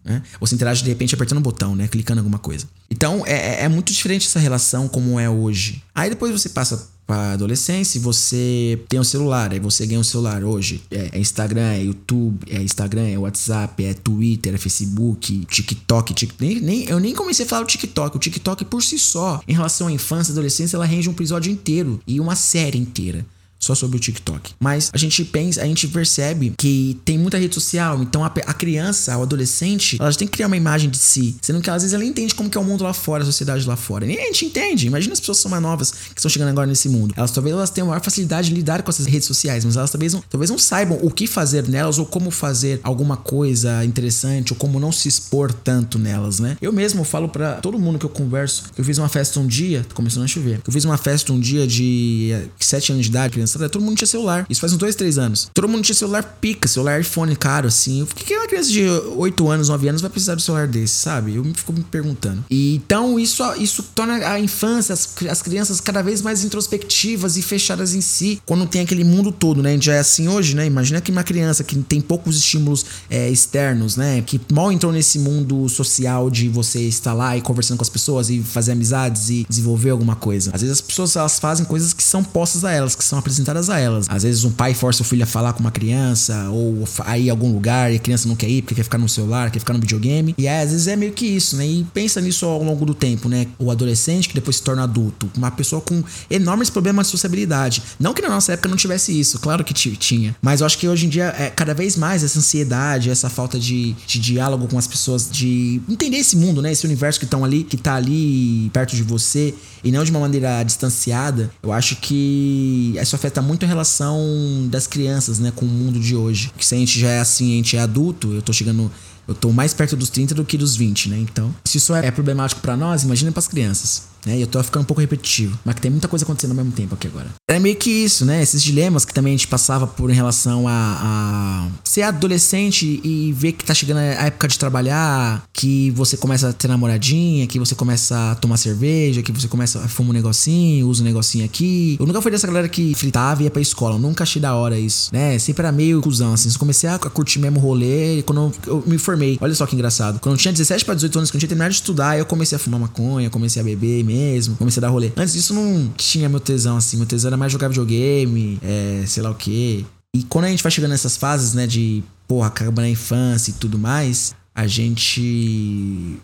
Né? 0.04 0.22
Você 0.40 0.56
interage 0.56 0.84
de 0.84 0.90
repente 0.90 1.16
apertando 1.16 1.38
um 1.38 1.42
botão, 1.42 1.76
né? 1.76 1.88
Clicando 1.88 2.20
alguma 2.20 2.40
coisa. 2.40 2.68
Então 2.90 3.24
é, 3.26 3.62
é, 3.62 3.64
é 3.64 3.70
muito 3.70 3.94
diferente 3.94 4.28
essa 4.28 4.40
relação 4.40 4.88
como 4.88 5.20
é 5.20 5.30
hoje. 5.30 5.82
Aí 5.96 6.10
depois 6.10 6.32
você 6.32 6.50
passa 6.50 6.92
para 7.06 7.34
adolescência, 7.34 8.00
você 8.00 8.80
tem 8.88 9.00
um 9.00 9.04
celular, 9.04 9.52
aí 9.52 9.60
você 9.60 9.86
ganha 9.86 10.00
um 10.00 10.04
celular 10.04 10.44
hoje. 10.44 10.82
É, 10.90 11.10
é, 11.14 11.20
Instagram, 11.20 11.74
é 11.74 11.84
YouTube, 11.84 12.40
é 12.50 12.62
Instagram, 12.62 13.08
é 13.08 13.18
WhatsApp, 13.18 13.84
é 13.84 13.94
Twitter, 13.94 14.54
é 14.56 14.58
Facebook, 14.58 15.46
TikTok, 15.46 16.14
TikTok 16.14 16.44
nem, 16.44 16.62
nem, 16.62 16.90
eu 16.90 17.00
nem 17.00 17.14
comecei 17.14 17.46
a 17.46 17.50
falar 17.50 17.64
do 17.64 17.68
TikTok. 17.68 18.16
O 18.16 18.20
TikTok 18.20 18.66
por 18.66 18.82
si 18.82 18.98
só, 18.98 19.42
em 19.48 19.54
relação 19.54 19.88
à 19.88 19.92
infância 19.92 20.32
e 20.32 20.34
adolescência, 20.34 20.78
ela 20.78 20.86
rende 20.86 21.10
um 21.10 21.14
episódio 21.14 21.52
inteiro 21.52 22.00
e 22.08 22.20
uma 22.20 22.36
série 22.36 22.78
inteira 22.78 23.26
só 23.64 23.74
sobre 23.76 23.98
o 23.98 24.00
TikTok. 24.00 24.54
Mas 24.60 24.90
a 24.94 24.98
gente 24.98 25.24
pensa, 25.24 25.62
a 25.62 25.66
gente 25.66 25.88
percebe 25.88 26.54
que 26.58 27.00
tem 27.06 27.18
muita 27.18 27.38
rede 27.38 27.54
social, 27.54 28.02
então 28.02 28.24
a, 28.24 28.28
a 28.28 28.54
criança, 28.54 29.18
o 29.18 29.24
adolescente, 29.24 29.98
elas 30.00 30.18
têm 30.18 30.28
que 30.28 30.34
criar 30.34 30.48
uma 30.48 30.58
imagem 30.58 30.90
de 30.90 30.98
si, 30.98 31.36
sendo 31.42 31.62
que 31.62 31.70
às 31.70 31.82
vezes 31.82 31.94
ela 31.94 32.04
entende 32.04 32.36
como 32.36 32.50
que 32.50 32.58
é 32.58 32.62
o 32.62 32.64
mundo 32.64 32.84
lá 32.84 32.94
fora, 32.94 33.24
a 33.24 33.26
sociedade 33.26 33.66
lá 33.68 33.76
fora. 33.76 34.06
Nem 34.06 34.20
a 34.20 34.26
gente 34.26 34.46
entende. 34.46 34.88
Imagina 34.88 35.14
as 35.14 35.20
pessoas 35.20 35.38
são 35.38 35.50
mais 35.50 35.64
novas 35.64 35.92
que 35.92 36.20
estão 36.20 36.30
chegando 36.30 36.50
agora 36.50 36.68
nesse 36.68 36.90
mundo. 36.90 37.14
Elas 37.16 37.32
talvez 37.32 37.56
elas 37.56 37.70
tenham 37.70 37.88
maior 37.88 38.02
facilidade 38.02 38.50
de 38.50 38.56
lidar 38.56 38.84
com 38.84 38.90
essas 38.90 39.06
redes 39.06 39.28
sociais, 39.28 39.64
mas 39.64 39.78
elas 39.78 39.92
talvez 39.92 40.14
não, 40.14 40.24
talvez 40.30 40.50
não 40.50 40.58
saibam 40.58 41.00
o 41.02 41.10
que 41.10 41.28
fazer 41.28 41.68
nelas 41.68 42.00
ou 42.00 42.06
como 42.06 42.32
fazer 42.32 42.80
alguma 42.84 43.16
coisa 43.18 43.84
interessante 43.86 44.54
ou 44.54 44.58
como 44.58 44.80
não 44.80 44.92
se 44.92 45.08
expor 45.08 45.54
tanto 45.54 45.98
nelas, 45.98 46.40
né? 46.40 46.58
Eu 46.62 46.74
mesmo 46.74 47.04
falo 47.04 47.30
para 47.30 47.54
todo 47.56 47.80
mundo 47.80 48.00
que 48.00 48.06
eu 48.06 48.10
converso, 48.10 48.66
que 48.74 48.82
eu 48.82 48.86
fiz 48.86 48.98
uma 48.98 49.10
festa 49.10 49.40
um 49.40 49.48
dia, 49.48 49.86
começando 49.94 50.24
a 50.24 50.28
chover. 50.28 50.62
Eu 50.66 50.74
fiz 50.74 50.86
uma 50.86 50.98
festa 50.98 51.32
um 51.32 51.40
dia 51.40 51.66
de 51.66 52.36
7 52.60 52.94
anos 52.94 53.06
de 53.06 53.12
idade, 53.12 53.34
criança 53.34 53.53
todo 53.58 53.82
mundo 53.82 53.98
tinha 53.98 54.08
celular. 54.08 54.46
Isso 54.50 54.62
faz 54.62 54.74
uns 54.74 54.78
dois, 54.78 54.96
três 54.96 55.18
anos. 55.18 55.50
Todo 55.54 55.68
mundo 55.68 55.84
tinha 55.84 55.96
celular 55.96 56.24
pica, 56.40 56.68
celular 56.68 57.00
iPhone 57.00 57.36
caro, 57.36 57.68
assim. 57.68 58.06
Por 58.06 58.16
que 58.16 58.36
uma 58.36 58.48
criança 58.48 58.70
de 58.72 58.88
8 58.90 59.50
anos, 59.50 59.70
9 59.70 59.88
anos 59.90 60.02
vai 60.02 60.10
precisar 60.10 60.36
de 60.36 60.42
um 60.42 60.46
celular 60.46 60.68
desse, 60.68 60.96
sabe? 60.96 61.36
Eu 61.36 61.44
me 61.44 61.54
fico 61.54 61.74
me 61.74 61.84
perguntando. 61.84 62.44
E, 62.50 62.76
então, 62.76 63.20
isso, 63.20 63.44
isso 63.56 63.84
torna 63.96 64.16
a 64.28 64.40
infância, 64.40 64.94
as, 64.94 65.10
as 65.30 65.42
crianças 65.42 65.80
cada 65.80 66.02
vez 66.02 66.22
mais 66.22 66.44
introspectivas 66.44 67.38
e 67.38 67.42
fechadas 67.42 67.94
em 67.94 68.02
si, 68.02 68.42
quando 68.46 68.66
tem 68.66 68.82
aquele 68.82 69.04
mundo 69.04 69.32
todo, 69.32 69.62
né? 69.62 69.72
A 69.72 69.74
gente 69.74 69.86
já 69.86 69.96
é 69.96 70.00
assim 70.00 70.28
hoje, 70.28 70.56
né? 70.56 70.66
Imagina 70.66 71.02
que 71.02 71.12
uma 71.12 71.24
criança 71.24 71.64
que 71.64 71.76
tem 71.84 72.02
poucos 72.02 72.38
estímulos 72.38 72.86
é, 73.10 73.30
externos, 73.30 73.96
né? 73.96 74.22
Que 74.22 74.40
mal 74.52 74.72
entrou 74.72 74.92
nesse 74.92 75.20
mundo 75.20 75.68
social 75.70 76.30
de 76.30 76.50
você 76.50 76.82
estar 76.82 77.14
lá 77.14 77.38
e 77.38 77.42
conversando 77.42 77.78
com 77.78 77.84
as 77.84 77.90
pessoas 77.90 78.30
e 78.30 78.42
fazer 78.42 78.72
amizades 78.72 79.30
e 79.30 79.46
desenvolver 79.48 79.92
alguma 79.92 80.16
coisa. 80.16 80.52
Às 80.54 80.62
vezes 80.62 80.78
as 80.78 80.82
pessoas 80.82 81.16
elas 81.16 81.40
fazem 81.40 81.66
coisas 81.66 81.94
que 81.94 82.04
são 82.04 82.24
postas 82.24 82.64
a 82.64 82.72
elas, 82.72 82.96
que 82.96 83.04
são 83.04 83.20
apresentadas 83.20 83.43
a 83.70 83.80
elas. 83.80 84.08
Às 84.10 84.24
vezes 84.24 84.44
um 84.44 84.52
pai 84.52 84.74
força 84.74 85.02
o 85.02 85.06
filho 85.06 85.24
a 85.24 85.28
falar 85.28 85.54
com 85.54 85.60
uma 85.60 85.72
criança 85.72 86.50
ou 86.50 86.88
a 87.06 87.18
ir 87.18 87.30
a 87.30 87.34
algum 87.34 87.52
lugar 87.52 87.92
e 87.92 87.96
a 87.96 88.00
criança 88.00 88.28
não 88.28 88.36
quer 88.36 88.50
ir 88.50 88.62
porque 88.62 88.76
quer 88.76 88.84
ficar 88.84 88.98
no 88.98 89.10
celular, 89.10 89.52
quer 89.52 89.60
ficar 89.60 89.74
no 89.74 89.80
videogame. 89.80 90.34
E 90.38 90.48
às 90.48 90.72
vezes 90.72 90.88
é 90.88 90.96
meio 90.96 91.12
que 91.14 91.26
isso, 91.26 91.56
né? 91.56 91.66
E 91.66 91.86
pensa 91.94 92.20
nisso 92.22 92.46
ao 92.46 92.64
longo 92.64 92.86
do 92.86 92.94
tempo, 92.94 93.30
né? 93.30 93.48
O 93.58 93.72
adolescente 93.72 94.28
que 94.28 94.36
depois 94.36 94.58
se 94.58 94.62
torna 94.64 94.84
adulto, 94.84 95.30
uma 95.36 95.52
pessoa 95.52 95.82
com 95.82 96.04
enormes 96.30 96.70
problemas 96.70 97.08
de 97.08 97.12
sociabilidade. 97.12 97.82
Não 98.00 98.14
que 98.14 98.22
na 98.22 98.30
nossa 98.30 98.54
época 98.54 98.70
não 98.70 98.78
tivesse 98.78 99.18
isso, 99.18 99.40
claro 99.40 99.64
que 99.64 99.74
tinha. 99.74 100.36
Mas 100.42 100.62
eu 100.62 100.66
acho 100.66 100.78
que 100.78 100.88
hoje 100.88 101.06
em 101.06 101.10
dia 101.10 101.34
é 101.38 101.50
cada 101.50 101.74
vez 101.74 101.96
mais 101.96 102.24
essa 102.24 102.40
ansiedade, 102.40 103.10
essa 103.10 103.30
falta 103.30 103.60
de, 103.60 103.94
de 104.08 104.20
diálogo 104.20 104.68
com 104.68 104.78
as 104.78 104.88
pessoas, 104.88 105.30
de 105.30 105.82
entender 105.90 106.18
esse 106.18 106.36
mundo, 106.36 106.62
né? 106.62 106.72
Esse 106.72 106.86
universo 106.86 107.20
que 107.20 107.26
estão 107.26 107.44
ali, 107.44 107.64
que 107.64 107.78
tá 107.78 107.96
ali 107.96 108.70
perto 108.72 108.96
de 108.96 109.04
você 109.04 109.54
e 109.84 109.92
não 109.92 110.04
de 110.04 110.12
uma 110.12 110.20
maneira 110.20 110.64
distanciada. 110.64 111.52
Eu 111.62 111.72
acho 111.72 111.98
que 111.98 112.96
isso 113.02 113.16
afeta 113.16 113.33
muito 113.42 113.66
a 113.66 113.68
relação 113.68 114.68
das 114.70 114.88
crianças, 114.88 115.40
né, 115.40 115.52
com 115.56 115.66
o 115.66 115.70
mundo 115.70 116.00
de 116.00 116.16
hoje. 116.16 116.50
Porque 116.50 116.66
se 116.66 116.76
a 116.76 116.78
gente 116.78 117.00
já 117.00 117.10
é 117.10 117.20
assim, 117.20 117.54
a 117.54 117.56
gente 117.58 117.78
é 117.78 117.80
adulto, 117.80 118.32
eu 118.34 118.42
tô 118.42 118.54
chegando 118.54 118.92
eu 119.28 119.34
tô 119.34 119.52
mais 119.52 119.74
perto 119.74 119.96
dos 119.96 120.10
30 120.10 120.36
do 120.36 120.44
que 120.44 120.58
dos 120.58 120.76
20, 120.76 121.10
né? 121.10 121.18
Então, 121.18 121.54
se 121.64 121.78
isso 121.78 121.96
é 121.96 122.12
problemático 122.12 122.60
para 122.60 122.76
nós, 122.76 123.04
imagina 123.04 123.32
para 123.32 123.40
as 123.40 123.48
crianças. 123.48 124.13
Né? 124.26 124.38
E 124.38 124.42
eu 124.42 124.48
tô 124.48 124.62
ficando 124.64 124.84
um 124.84 124.86
pouco 124.86 125.02
repetitivo, 125.02 125.58
mas 125.66 125.76
que 125.76 125.82
tem 125.82 125.92
muita 125.92 126.08
coisa 126.08 126.24
acontecendo 126.24 126.52
ao 126.52 126.58
mesmo 126.58 126.72
tempo 126.72 126.96
aqui 126.96 127.08
agora. 127.08 127.28
É 127.50 127.60
meio 127.60 127.76
que 127.76 127.90
isso, 127.90 128.26
né? 128.26 128.42
Esses 128.42 128.62
dilemas 128.62 129.06
que 129.06 129.14
também 129.14 129.34
a 129.34 129.38
gente 129.38 129.48
passava 129.48 129.86
por 129.86 130.10
em 130.10 130.14
relação 130.14 130.68
a, 130.68 130.72
a 130.72 131.68
ser 131.84 132.04
adolescente 132.04 133.02
e 133.04 133.34
ver 133.34 133.54
que 133.54 133.66
tá 133.66 133.74
chegando 133.74 133.98
a 133.98 134.26
época 134.26 134.48
de 134.48 134.58
trabalhar, 134.58 135.44
que 135.54 135.92
você 135.92 136.18
começa 136.18 136.50
a 136.50 136.54
ter 136.54 136.68
namoradinha, 136.68 137.48
que 137.48 137.60
você 137.60 137.76
começa 137.76 138.32
a 138.32 138.36
tomar 138.36 138.58
cerveja, 138.58 139.22
que 139.22 139.32
você 139.32 139.48
começa 139.48 139.80
a 139.80 139.88
fumar 139.88 140.12
um 140.12 140.14
negocinho, 140.14 140.88
usa 140.88 141.02
um 141.02 141.06
negocinho 141.06 141.46
aqui. 141.46 141.98
Eu 142.00 142.06
nunca 142.06 142.22
fui 142.22 142.32
dessa 142.32 142.48
galera 142.48 142.70
que 142.70 142.94
fritava 142.96 143.42
e 143.42 143.46
ia 143.46 143.52
pra 143.52 143.62
escola. 143.62 143.96
Eu 143.96 144.00
nunca 144.00 144.24
achei 144.24 144.42
da 144.42 144.56
hora 144.56 144.78
isso, 144.78 145.10
né? 145.14 145.38
Sempre 145.40 145.64
era 145.64 145.72
meio 145.72 146.02
cuzão, 146.02 146.34
assim. 146.34 146.50
Eu 146.50 146.60
comecei 146.60 146.90
a 146.90 146.98
curtir 146.98 147.40
mesmo 147.40 147.60
o 147.60 147.62
rolê 147.62 148.24
quando 148.24 148.54
eu 148.68 148.84
me 148.86 148.98
formei. 148.98 149.38
Olha 149.42 149.54
só 149.54 149.66
que 149.66 149.76
engraçado. 149.76 150.20
Quando 150.20 150.36
eu 150.36 150.40
tinha 150.40 150.52
17 150.52 150.86
para 150.86 150.96
18 150.96 151.18
anos, 151.18 151.32
quando 151.32 151.36
eu 151.36 151.40
tinha 151.42 151.50
terminado 151.50 151.72
de 151.72 151.76
estudar, 151.76 152.18
eu 152.18 152.26
comecei 152.26 152.56
a 152.56 152.60
fumar 152.60 152.80
maconha, 152.80 153.30
comecei 153.30 153.62
a 153.62 153.66
beber 153.66 154.04
mesmo, 154.14 154.56
comecei 154.56 154.80
a 154.80 154.82
dar 154.82 154.90
rolê. 154.90 155.12
Antes 155.18 155.34
disso, 155.34 155.54
não 155.54 155.92
tinha 155.98 156.30
meu 156.30 156.40
tesão, 156.40 156.78
assim. 156.78 156.98
Meu 156.98 157.06
tesão 157.06 157.30
era 157.30 157.38
mais 157.38 157.52
jogar 157.52 157.68
videogame, 157.68 158.60
é, 158.62 159.04
sei 159.08 159.24
lá 159.24 159.32
o 159.32 159.36
quê. 159.36 159.86
E 160.16 160.24
quando 160.24 160.46
a 160.46 160.50
gente 160.50 160.62
vai 160.62 160.72
chegando 160.72 160.92
nessas 160.92 161.18
fases, 161.18 161.54
né, 161.54 161.66
de, 161.66 162.04
porra, 162.28 162.48
acaba 162.48 162.82
na 162.82 162.90
infância 162.90 163.52
e 163.52 163.54
tudo 163.54 163.80
mais, 163.80 164.36
a 164.54 164.68
gente 164.68 166.18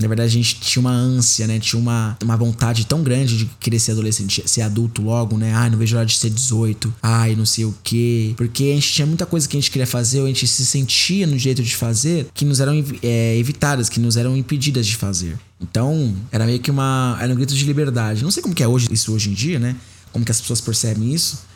na 0.00 0.08
verdade, 0.08 0.28
a 0.28 0.32
gente 0.32 0.56
tinha 0.60 0.80
uma 0.80 0.90
ânsia, 0.90 1.46
né? 1.46 1.58
Tinha 1.58 1.80
uma, 1.80 2.16
uma 2.22 2.36
vontade 2.36 2.86
tão 2.86 3.02
grande 3.02 3.36
de 3.36 3.50
querer 3.60 3.78
ser 3.78 3.92
adolescente, 3.92 4.42
ser 4.46 4.62
adulto 4.62 5.02
logo, 5.02 5.36
né? 5.36 5.52
Ai, 5.54 5.70
não 5.70 5.78
vejo 5.78 5.96
a 5.96 6.00
hora 6.00 6.06
de 6.06 6.16
ser 6.16 6.30
18. 6.30 6.92
Ai, 7.02 7.36
não 7.36 7.44
sei 7.44 7.64
o 7.64 7.74
quê. 7.82 8.34
Porque 8.36 8.64
a 8.64 8.74
gente 8.74 8.92
tinha 8.92 9.06
muita 9.06 9.26
coisa 9.26 9.48
que 9.48 9.56
a 9.56 9.60
gente 9.60 9.70
queria 9.70 9.86
fazer, 9.86 10.20
ou 10.20 10.24
a 10.24 10.28
gente 10.28 10.46
se 10.46 10.64
sentia 10.64 11.26
no 11.26 11.38
jeito 11.38 11.62
de 11.62 11.76
fazer, 11.76 12.28
que 12.32 12.44
nos 12.44 12.60
eram 12.60 12.72
é, 13.02 13.36
evitadas, 13.36 13.88
que 13.88 14.00
nos 14.00 14.16
eram 14.16 14.36
impedidas 14.36 14.86
de 14.86 14.96
fazer. 14.96 15.38
Então, 15.60 16.16
era 16.32 16.46
meio 16.46 16.58
que 16.58 16.70
uma. 16.70 17.18
Era 17.20 17.32
um 17.32 17.36
grito 17.36 17.54
de 17.54 17.64
liberdade. 17.64 18.22
Não 18.22 18.30
sei 18.30 18.42
como 18.42 18.54
que 18.54 18.62
é 18.62 18.68
hoje, 18.68 18.88
isso 18.90 19.12
hoje 19.12 19.28
em 19.28 19.34
dia, 19.34 19.58
né? 19.58 19.76
Como 20.12 20.24
que 20.24 20.32
as 20.32 20.40
pessoas 20.40 20.60
percebem 20.60 21.12
isso. 21.12 21.49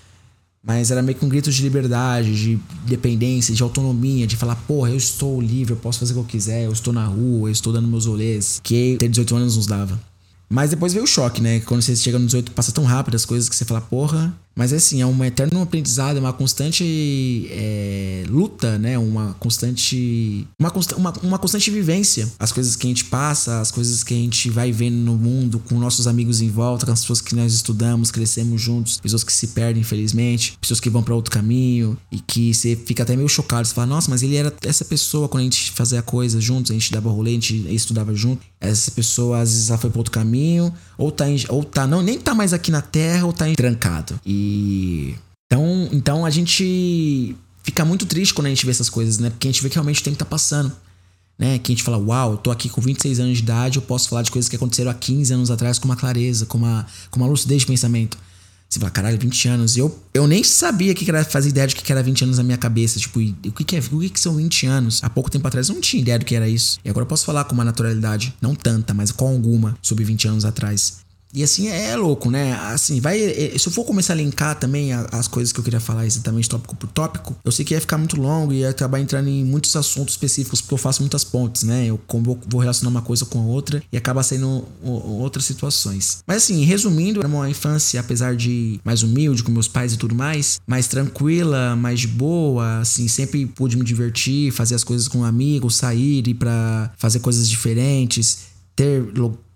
Mas 0.67 0.91
era 0.91 1.03
meio 1.03 1.19
que 1.19 1.25
um 1.25 1.29
grito 1.29 1.51
de 1.51 1.63
liberdade, 1.63 2.35
de 2.35 2.59
dependência, 2.87 3.55
de 3.55 3.63
autonomia, 3.63 4.27
de 4.27 4.35
falar, 4.35 4.57
porra, 4.57 4.89
eu 4.89 4.97
estou 4.97 5.39
livre, 5.39 5.75
eu 5.75 5.77
posso 5.77 6.01
fazer 6.01 6.13
o 6.13 6.15
que 6.15 6.21
eu 6.21 6.25
quiser, 6.25 6.65
eu 6.65 6.73
estou 6.73 6.91
na 6.91 7.05
rua, 7.05 7.49
eu 7.49 7.53
estou 7.53 7.71
dando 7.71 7.87
meus 7.87 8.07
rolês. 8.07 8.61
Que 8.63 8.97
ter 8.99 9.09
18 9.09 9.37
anos 9.37 9.57
nos 9.57 9.67
dava. 9.67 10.01
Mas 10.55 10.71
depois 10.71 10.93
veio 10.93 11.05
o 11.05 11.09
choque, 11.09 11.43
né? 11.43 11.59
Quando 11.59 11.83
você 11.83 11.97
chega 11.97 12.17
nos 12.17 12.29
18, 12.29 12.53
passa 12.53 12.71
tão 12.71 12.85
rápido 12.85 13.17
as 13.17 13.25
coisas 13.25 13.49
que 13.49 13.57
você 13.57 13.65
fala, 13.65 13.81
porra. 13.81 14.33
Mas 14.57 14.73
é 14.73 14.77
assim, 14.77 15.03
é 15.03 15.07
um 15.07 15.25
eterno 15.25 15.61
aprendizado, 15.63 16.17
é 16.17 16.21
uma 16.21 16.33
constante 16.33 17.49
é, 17.51 18.25
luta, 18.29 18.79
né? 18.79 18.97
Uma 18.97 19.35
constante. 19.35 20.47
Uma, 20.59 20.73
uma, 20.97 21.13
uma 21.23 21.39
constante 21.39 21.71
vivência. 21.71 22.31
As 22.39 22.53
coisas 22.53 22.77
que 22.77 22.87
a 22.87 22.89
gente 22.89 23.05
passa, 23.07 23.61
as 23.61 23.73
coisas 23.73 24.05
que 24.05 24.15
a 24.15 24.17
gente 24.17 24.49
vai 24.51 24.71
vendo 24.71 24.97
no 24.97 25.17
mundo, 25.17 25.59
com 25.59 25.75
nossos 25.77 26.07
amigos 26.07 26.41
em 26.41 26.49
volta, 26.49 26.87
com 26.87 26.93
as 26.93 27.01
pessoas 27.01 27.21
que 27.21 27.35
nós 27.35 27.53
estudamos, 27.53 28.13
crescemos 28.13 28.63
juntos, 28.63 29.01
pessoas 29.01 29.25
que 29.25 29.33
se 29.33 29.49
perdem, 29.49 29.81
infelizmente, 29.81 30.57
pessoas 30.61 30.79
que 30.79 30.89
vão 30.89 31.03
para 31.03 31.15
outro 31.15 31.33
caminho 31.33 31.99
e 32.13 32.21
que 32.21 32.55
você 32.55 32.77
fica 32.77 33.03
até 33.03 33.17
meio 33.17 33.29
chocado. 33.29 33.67
Você 33.67 33.75
fala, 33.75 33.89
nossa, 33.89 34.09
mas 34.09 34.23
ele 34.23 34.37
era 34.37 34.55
essa 34.63 34.85
pessoa 34.85 35.29
quando 35.29 35.41
a 35.41 35.45
gente 35.45 35.73
fazia 35.73 36.01
coisas 36.01 36.43
juntos, 36.43 36.71
a 36.71 36.75
gente 36.75 36.93
dava 36.93 37.11
rolê, 37.11 37.31
a 37.31 37.35
gente 37.35 37.75
estudava 37.75 38.15
junto. 38.15 38.45
Essa 38.61 38.91
pessoa 38.93 39.41
às 39.41 39.51
vezes 39.51 39.69
ela 39.69 39.79
foi 39.79 39.91
para 39.91 39.99
outro 39.99 40.13
caminho, 40.13 40.44
ou 40.99 41.11
tá, 41.11 41.29
em, 41.29 41.37
ou 41.49 41.65
tá, 41.65 41.87
não, 41.87 42.03
nem 42.03 42.19
tá 42.19 42.35
mais 42.35 42.53
aqui 42.53 42.71
na 42.71 42.81
Terra, 42.81 43.27
ou 43.27 43.33
tá 43.33 43.47
trancado. 43.57 44.19
E. 44.25 45.15
Então, 45.47 45.89
então 45.93 46.27
a 46.27 46.31
gente 46.31 47.37
fica 47.63 47.85
muito 47.85 48.07
triste 48.07 48.35
quando 48.35 48.47
a 48.47 48.51
gente 48.51 48.65
vê 48.65 48.71
essas 48.71 48.91
coisas, 48.91 49.19
né? 49.19 49.31
Porque 49.31 49.49
a 49.49 49.51
gente 49.51 49.63
vê 49.63 49.69
que 49.69 49.75
realmente 49.75 50.01
o 50.01 50.05
tempo 50.05 50.17
tá 50.17 50.25
passando. 50.25 50.73
Né? 51.39 51.59
Que 51.59 51.73
a 51.73 51.75
gente 51.75 51.83
fala, 51.83 51.99
uau, 51.99 52.33
eu 52.33 52.37
tô 52.37 52.51
aqui 52.51 52.69
com 52.69 52.81
26 52.81 53.19
anos 53.19 53.39
de 53.39 53.43
idade, 53.43 53.79
eu 53.79 53.83
posso 53.83 54.09
falar 54.09 54.23
de 54.23 54.31
coisas 54.31 54.49
que 54.49 54.55
aconteceram 54.55 54.91
há 54.91 54.95
15 54.95 55.35
anos 55.35 55.51
atrás 55.51 55.79
com 55.79 55.87
uma 55.87 55.97
clareza, 55.97 56.47
com 56.47 56.59
uma, 56.59 56.87
com 57.11 57.19
uma 57.19 57.27
lucidez 57.27 57.63
de 57.63 57.67
pensamento. 57.67 58.17
Você 58.69 58.81
fala, 58.81 58.91
caralho, 58.91 59.19
20 59.19 59.49
anos. 59.49 59.77
Eu, 59.77 59.97
eu 60.13 60.27
nem 60.27 60.43
sabia 60.43 60.95
que 60.95 61.09
era 61.09 61.25
fazer 61.25 61.51
ideia 61.51 61.67
de 61.67 61.77
que 61.77 61.93
era 61.93 62.03
20 62.03 62.25
anos 62.25 62.39
na 62.39 62.45
minha 62.45 62.59
cabeça. 62.59 62.99
Tipo, 62.99 63.21
o 63.21 63.53
que, 63.53 63.65
que 63.65 63.77
é? 63.77 63.79
O 63.93 64.01
que, 64.01 64.09
que 64.09 64.19
são 64.21 64.35
20 64.35 64.67
anos? 64.67 65.01
Há 65.03 65.09
pouco 65.09 65.31
tempo 65.31 65.47
atrás 65.47 65.69
eu 65.69 65.75
não 65.75 65.81
tinha 65.81 66.03
ideia 66.03 66.19
do 66.19 66.25
que 66.25 66.35
era 66.35 66.49
isso. 66.49 66.79
E 66.85 66.91
agora 66.91 67.05
eu 67.05 67.09
posso 67.09 67.25
falar 67.25 67.45
com 67.45 67.55
uma 67.55 67.65
naturalidade, 67.65 68.35
não 68.41 68.55
tanta, 68.55 68.93
mas 68.93 69.13
com 69.13 69.29
alguma, 69.29 69.77
sobre 69.81 70.05
20 70.05 70.29
anos 70.29 70.45
atrás. 70.45 71.04
E 71.35 71.43
assim 71.43 71.69
é, 71.69 71.91
é 71.91 71.97
louco, 71.97 72.31
né? 72.31 72.53
Assim, 72.53 73.01
vai. 73.01 73.21
É, 73.21 73.59
se 73.59 73.67
eu 73.67 73.73
for 73.73 73.85
começar 73.85 74.13
a 74.13 74.17
linkar 74.17 74.55
também 74.55 74.93
as 74.93 75.27
coisas 75.27 75.53
que 75.53 75.59
eu 75.59 75.65
queria 75.65 75.81
falar 75.81 76.07
exatamente 76.07 76.49
tópico 76.49 76.77
por 76.77 76.89
tópico, 76.89 77.37
eu 77.45 77.51
sei 77.51 77.65
que 77.65 77.75
ia 77.75 77.81
ficar 77.81 77.99
muito 77.99 78.21
longo 78.21 78.53
e 78.53 78.59
ia 78.59 78.71
acabar 78.71 79.01
entrando 79.01 79.29
em 79.29 79.45
muitos 79.45 79.75
assuntos 79.75 80.15
específicos, 80.15 80.61
porque 80.61 80.75
eu 80.75 80.79
faço 80.79 81.03
muitas 81.03 81.25
pontes, 81.25 81.65
né? 81.65 81.87
Eu 81.87 82.01
vou 82.47 82.61
relacionar 82.61 82.91
uma 82.91 83.03
coisa 83.03 83.25
com 83.25 83.41
a 83.41 83.45
outra 83.45 83.83
e 83.93 83.97
acaba 83.97 84.23
sendo 84.23 84.65
outras 84.83 85.45
situações. 85.45 86.23
Mas 86.27 86.45
assim, 86.45 86.65
resumindo, 86.65 87.19
era 87.19 87.29
uma 87.29 87.51
infância, 87.51 87.99
apesar 87.99 88.37
de 88.37 88.81
mais 88.85 89.03
humilde, 89.03 89.43
com 89.43 89.51
meus 89.51 89.67
pais 89.67 89.93
e 89.93 89.97
tudo 89.97 90.15
mais, 90.15 90.61
mais 90.67 90.87
tranquila, 90.87 91.75
mais 91.75 92.01
de 92.01 92.07
boa, 92.07 92.79
assim, 92.79 93.09
sempre 93.09 93.45
pude 93.47 93.77
me 93.77 93.85
divertir, 93.85 94.53
fazer 94.53 94.77
as 94.77 94.85
coisas 94.85 95.09
com 95.09 95.25
amigos, 95.25 95.77
sair, 95.77 96.27
ir 96.29 96.35
pra 96.35 96.93
fazer 96.97 97.19
coisas 97.19 97.49
diferentes 97.49 98.55
ter 98.77 99.03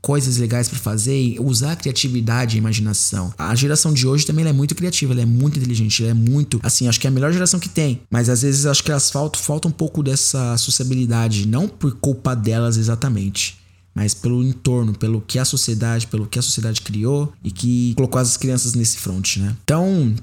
coisas 0.01 0.37
legais 0.37 0.69
para 0.69 0.79
fazer, 0.79 1.37
usar 1.41 1.73
a 1.73 1.77
criatividade 1.77 2.57
e 2.57 2.59
imaginação. 2.59 3.33
A 3.37 3.55
geração 3.55 3.93
de 3.93 4.07
hoje 4.07 4.27
também 4.27 4.47
é 4.47 4.53
muito 4.53 4.75
criativa, 4.75 5.13
ela 5.13 5.23
é 5.23 5.27
muito 5.27 5.59
inteligente, 5.59 6.03
ela 6.03 6.13
é 6.13 6.15
muito, 6.15 6.61
assim, 6.63 6.89
acho 6.89 7.01
que 7.01 7.07
é 7.07 7.11
a 7.11 7.13
melhor 7.13 7.33
geração 7.33 7.59
que 7.61 7.69
tem. 7.69 8.01
Mas 8.11 8.29
às 8.29 8.43
vezes 8.43 8.67
acho 8.67 8.83
que 8.83 8.91
elas 8.91 9.11
faltam, 9.11 9.41
falta 9.41 9.69
um 9.69 9.73
pouco 9.73 10.03
dessa 10.03 10.57
sociabilidade, 10.57 11.47
não 11.47 11.69
por 11.69 11.93
culpa 11.97 12.35
delas 12.35 12.77
exatamente 12.77 13.59
mas 13.99 14.15
pelo 14.15 14.45
entorno, 14.45 14.97
pelo 14.97 15.21
que 15.21 15.41
a 15.41 15.45
sociedade, 15.45 16.07
pelo 16.07 16.25
que 16.25 16.39
a 16.39 16.43
sociedade 16.43 16.83
criou 16.83 17.33
e 17.43 17.51
que 17.51 17.95
colocou 17.97 18.21
as 18.21 18.37
crianças 18.37 18.75
nesse 18.75 18.97
front, 18.99 19.39
né? 19.39 19.57
Então, 19.65 20.15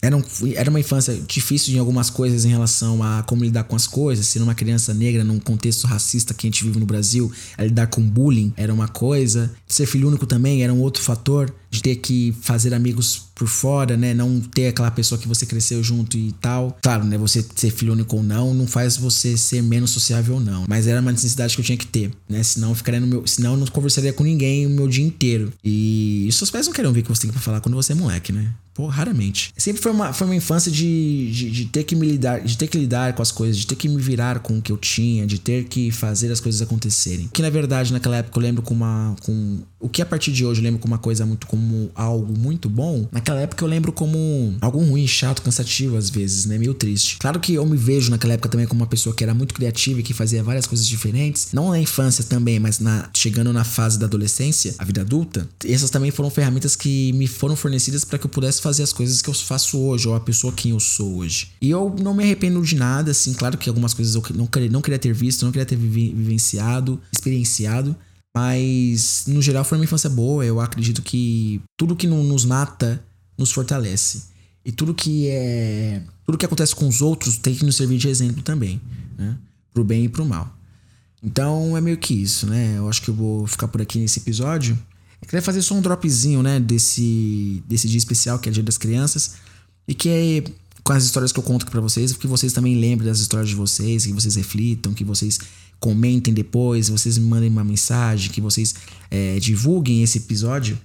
era, 0.00 0.16
um, 0.16 0.22
era 0.54 0.70
uma 0.70 0.80
infância 0.80 1.14
difícil 1.26 1.74
em 1.74 1.78
algumas 1.78 2.10
coisas 2.10 2.44
em 2.44 2.48
relação 2.48 3.02
a 3.02 3.22
como 3.22 3.44
lidar 3.44 3.64
com 3.64 3.76
as 3.76 3.86
coisas. 3.86 4.26
Ser 4.26 4.42
uma 4.42 4.54
criança 4.54 4.94
negra 4.94 5.24
num 5.24 5.38
contexto 5.38 5.86
racista 5.86 6.34
que 6.34 6.46
a 6.46 6.50
gente 6.50 6.64
vive 6.64 6.78
no 6.78 6.86
Brasil, 6.86 7.30
lidar 7.58 7.88
com 7.88 8.02
bullying 8.02 8.52
era 8.56 8.72
uma 8.72 8.88
coisa. 8.88 9.50
Ser 9.66 9.86
filho 9.86 10.08
único 10.08 10.26
também 10.26 10.62
era 10.62 10.72
um 10.72 10.80
outro 10.80 11.02
fator 11.02 11.52
de 11.70 11.82
ter 11.82 11.96
que 11.96 12.34
fazer 12.40 12.72
amigos 12.72 13.28
por 13.34 13.46
fora, 13.46 13.96
né? 13.96 14.14
Não 14.14 14.40
ter 14.40 14.68
aquela 14.68 14.90
pessoa 14.90 15.18
que 15.18 15.28
você 15.28 15.44
cresceu 15.44 15.82
junto 15.82 16.16
e 16.16 16.32
tal. 16.32 16.76
Claro, 16.82 17.04
né? 17.04 17.18
Você 17.18 17.44
ser 17.54 17.70
filho 17.70 17.92
único 17.92 18.16
ou 18.16 18.22
não, 18.22 18.54
não 18.54 18.66
faz 18.66 18.96
você 18.96 19.36
ser 19.36 19.62
menos 19.62 19.90
sociável 19.90 20.36
ou 20.36 20.40
não. 20.40 20.64
Mas 20.68 20.86
era 20.86 21.00
uma 21.00 21.12
necessidade 21.12 21.54
que 21.54 21.60
eu 21.60 21.64
tinha 21.64 21.78
que 21.78 21.86
ter, 21.86 22.10
né? 22.28 22.42
Senão 22.42 22.70
eu 22.70 22.74
ficaria 22.74 23.00
no 23.00 23.06
meu. 23.06 23.26
Senão 23.26 23.52
eu 23.52 23.58
não 23.58 23.66
conversaria 23.66 24.12
com 24.12 24.24
ninguém 24.24 24.66
o 24.66 24.70
meu 24.70 24.88
dia 24.88 25.04
inteiro. 25.04 25.52
E, 25.62 26.26
e 26.26 26.32
seus 26.32 26.50
pais 26.50 26.66
não 26.66 26.72
querem 26.72 26.88
ouvir 26.88 27.00
o 27.00 27.02
que 27.02 27.08
você 27.10 27.22
tem 27.22 27.30
pra 27.30 27.40
falar 27.40 27.60
quando 27.60 27.74
você 27.74 27.92
é 27.92 27.94
moleque, 27.94 28.32
né? 28.32 28.52
Pô, 28.78 28.86
raramente. 28.86 29.52
Sempre 29.56 29.82
foi 29.82 29.90
uma, 29.90 30.12
foi 30.12 30.24
uma 30.24 30.36
infância 30.36 30.70
de, 30.70 31.32
de, 31.32 31.50
de, 31.50 31.64
ter 31.64 31.82
que 31.82 31.96
me 31.96 32.06
lidar, 32.06 32.40
de 32.40 32.56
ter 32.56 32.68
que 32.68 32.78
lidar 32.78 33.12
com 33.12 33.20
as 33.20 33.32
coisas, 33.32 33.56
de 33.56 33.66
ter 33.66 33.74
que 33.74 33.88
me 33.88 34.00
virar 34.00 34.38
com 34.38 34.56
o 34.56 34.62
que 34.62 34.70
eu 34.70 34.76
tinha, 34.76 35.26
de 35.26 35.36
ter 35.36 35.64
que 35.64 35.90
fazer 35.90 36.30
as 36.30 36.38
coisas 36.38 36.62
acontecerem. 36.62 37.28
Que 37.32 37.42
na 37.42 37.50
verdade, 37.50 37.92
naquela 37.92 38.18
época 38.18 38.38
eu 38.38 38.42
lembro 38.44 38.62
com 38.62 38.74
uma. 38.74 39.16
com 39.24 39.58
O 39.80 39.88
que 39.88 40.00
a 40.00 40.06
partir 40.06 40.30
de 40.30 40.46
hoje 40.46 40.60
eu 40.60 40.62
lembro 40.62 40.78
com 40.78 40.86
uma 40.86 40.96
coisa 40.96 41.26
muito 41.26 41.48
como 41.48 41.90
algo 41.92 42.32
muito 42.38 42.70
bom, 42.70 43.08
naquela 43.10 43.40
época 43.40 43.64
eu 43.64 43.68
lembro 43.68 43.90
como 43.90 44.54
algo 44.60 44.78
ruim, 44.78 45.08
chato, 45.08 45.42
cansativo 45.42 45.96
às 45.96 46.08
vezes, 46.08 46.46
né? 46.46 46.56
Meio 46.56 46.72
triste. 46.72 47.16
Claro 47.18 47.40
que 47.40 47.54
eu 47.54 47.66
me 47.66 47.76
vejo 47.76 48.12
naquela 48.12 48.34
época 48.34 48.48
também 48.48 48.68
como 48.68 48.80
uma 48.80 48.86
pessoa 48.86 49.12
que 49.12 49.24
era 49.24 49.34
muito 49.34 49.54
criativa 49.54 49.98
e 49.98 50.04
que 50.04 50.14
fazia 50.14 50.40
várias 50.40 50.68
coisas 50.68 50.86
diferentes. 50.86 51.48
Não 51.52 51.70
na 51.70 51.80
infância 51.80 52.22
também, 52.22 52.60
mas 52.60 52.78
na 52.78 53.10
chegando 53.12 53.52
na 53.52 53.64
fase 53.64 53.98
da 53.98 54.06
adolescência, 54.06 54.76
a 54.78 54.84
vida 54.84 55.00
adulta. 55.00 55.48
Essas 55.64 55.90
também 55.90 56.12
foram 56.12 56.30
ferramentas 56.30 56.76
que 56.76 57.12
me 57.14 57.26
foram 57.26 57.56
fornecidas 57.56 58.04
para 58.04 58.20
que 58.20 58.26
eu 58.26 58.30
pudesse 58.30 58.62
fazer 58.62 58.67
as 58.68 58.92
coisas 58.92 59.22
que 59.22 59.30
eu 59.30 59.34
faço 59.34 59.78
hoje, 59.78 60.06
ou 60.06 60.14
a 60.14 60.20
pessoa 60.20 60.52
quem 60.52 60.72
eu 60.72 60.80
sou 60.80 61.16
hoje. 61.16 61.52
E 61.60 61.70
eu 61.70 61.94
não 62.00 62.14
me 62.14 62.22
arrependo 62.22 62.62
de 62.62 62.76
nada, 62.76 63.10
assim, 63.10 63.32
claro 63.32 63.56
que 63.56 63.68
algumas 63.68 63.94
coisas 63.94 64.14
eu 64.14 64.22
não 64.34 64.46
queria, 64.46 64.68
não 64.68 64.82
queria 64.82 64.98
ter 64.98 65.12
visto, 65.12 65.44
não 65.44 65.52
queria 65.52 65.66
ter 65.66 65.76
vivenciado, 65.76 67.00
experienciado, 67.12 67.96
mas 68.36 69.24
no 69.26 69.42
geral 69.42 69.64
foi 69.64 69.78
uma 69.78 69.84
infância 69.84 70.08
boa. 70.08 70.44
Eu 70.44 70.60
acredito 70.60 71.02
que 71.02 71.60
tudo 71.76 71.96
que 71.96 72.06
nos 72.06 72.44
mata 72.44 73.02
nos 73.36 73.50
fortalece. 73.50 74.24
E 74.64 74.70
tudo 74.70 74.92
que 74.92 75.28
é. 75.28 76.02
Tudo 76.26 76.36
que 76.36 76.44
acontece 76.44 76.74
com 76.74 76.86
os 76.86 77.00
outros 77.00 77.36
tem 77.38 77.54
que 77.54 77.64
nos 77.64 77.76
servir 77.76 77.98
de 77.98 78.08
exemplo 78.08 78.42
também, 78.42 78.80
né? 79.16 79.36
Pro 79.72 79.82
bem 79.82 80.04
e 80.04 80.08
pro 80.08 80.26
mal. 80.26 80.54
Então 81.22 81.76
é 81.76 81.80
meio 81.80 81.96
que 81.96 82.14
isso, 82.14 82.46
né? 82.46 82.74
Eu 82.76 82.88
acho 82.88 83.02
que 83.02 83.08
eu 83.08 83.14
vou 83.14 83.46
ficar 83.46 83.66
por 83.68 83.80
aqui 83.80 83.98
nesse 83.98 84.20
episódio. 84.20 84.78
Eu 85.20 85.28
queria 85.28 85.42
fazer 85.42 85.62
só 85.62 85.74
um 85.74 85.80
dropzinho, 85.80 86.42
né? 86.42 86.60
Desse, 86.60 87.62
desse 87.66 87.88
dia 87.88 87.98
especial 87.98 88.38
que 88.38 88.48
é 88.48 88.52
Dia 88.52 88.62
das 88.62 88.78
Crianças. 88.78 89.34
E 89.86 89.94
que 89.94 90.08
é 90.08 90.44
com 90.84 90.92
as 90.92 91.04
histórias 91.04 91.32
que 91.32 91.38
eu 91.38 91.42
conto 91.42 91.62
aqui 91.62 91.70
pra 91.70 91.80
vocês, 91.80 92.12
que 92.14 92.26
vocês 92.26 92.52
também 92.52 92.78
lembrem 92.78 93.08
das 93.08 93.18
histórias 93.20 93.48
de 93.48 93.54
vocês, 93.54 94.06
que 94.06 94.12
vocês 94.12 94.36
reflitam, 94.36 94.94
que 94.94 95.04
vocês 95.04 95.38
comentem 95.78 96.32
depois, 96.32 96.88
vocês 96.88 97.18
me 97.18 97.26
mandem 97.26 97.50
uma 97.50 97.62
mensagem, 97.62 98.30
que 98.30 98.40
vocês 98.40 98.74
é, 99.10 99.38
divulguem 99.38 100.02
esse 100.02 100.18
episódio 100.18 100.78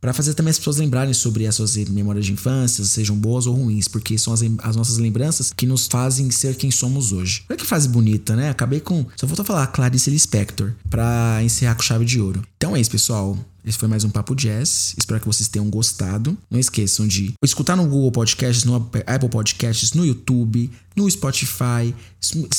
para 0.00 0.12
fazer 0.12 0.34
também 0.34 0.50
as 0.50 0.58
pessoas 0.58 0.76
lembrarem 0.76 1.12
sobre 1.12 1.46
as 1.46 1.56
suas 1.56 1.76
memórias 1.76 2.24
de 2.24 2.32
infância, 2.32 2.84
sejam 2.84 3.16
boas 3.16 3.46
ou 3.46 3.54
ruins, 3.54 3.88
porque 3.88 4.16
são 4.16 4.32
as, 4.32 4.42
as 4.58 4.76
nossas 4.76 4.96
lembranças 4.98 5.52
que 5.52 5.66
nos 5.66 5.86
fazem 5.86 6.30
ser 6.30 6.54
quem 6.54 6.70
somos 6.70 7.10
hoje. 7.10 7.42
Olha 7.48 7.58
que 7.58 7.66
frase 7.66 7.88
bonita, 7.88 8.36
né? 8.36 8.50
Acabei 8.50 8.78
com. 8.78 9.04
Só 9.16 9.26
vou 9.26 9.44
falar 9.44 9.66
Clarice 9.68 10.08
Lispector 10.08 10.72
para 10.88 11.40
encerrar 11.42 11.74
com 11.74 11.82
chave 11.82 12.04
de 12.04 12.20
ouro. 12.20 12.42
Então 12.56 12.76
é 12.76 12.80
isso, 12.80 12.90
pessoal. 12.90 13.36
Esse 13.68 13.76
foi 13.76 13.86
mais 13.86 14.02
um 14.02 14.08
Papo 14.08 14.34
Jazz. 14.34 14.94
Espero 14.96 15.20
que 15.20 15.26
vocês 15.26 15.46
tenham 15.46 15.68
gostado. 15.68 16.38
Não 16.50 16.58
esqueçam 16.58 17.06
de 17.06 17.34
escutar 17.44 17.76
no 17.76 17.84
Google 17.84 18.10
Podcasts, 18.10 18.64
no 18.64 18.74
Apple 18.74 19.28
Podcasts, 19.28 19.92
no 19.92 20.06
YouTube, 20.06 20.70
no 20.96 21.10
Spotify, 21.10 21.94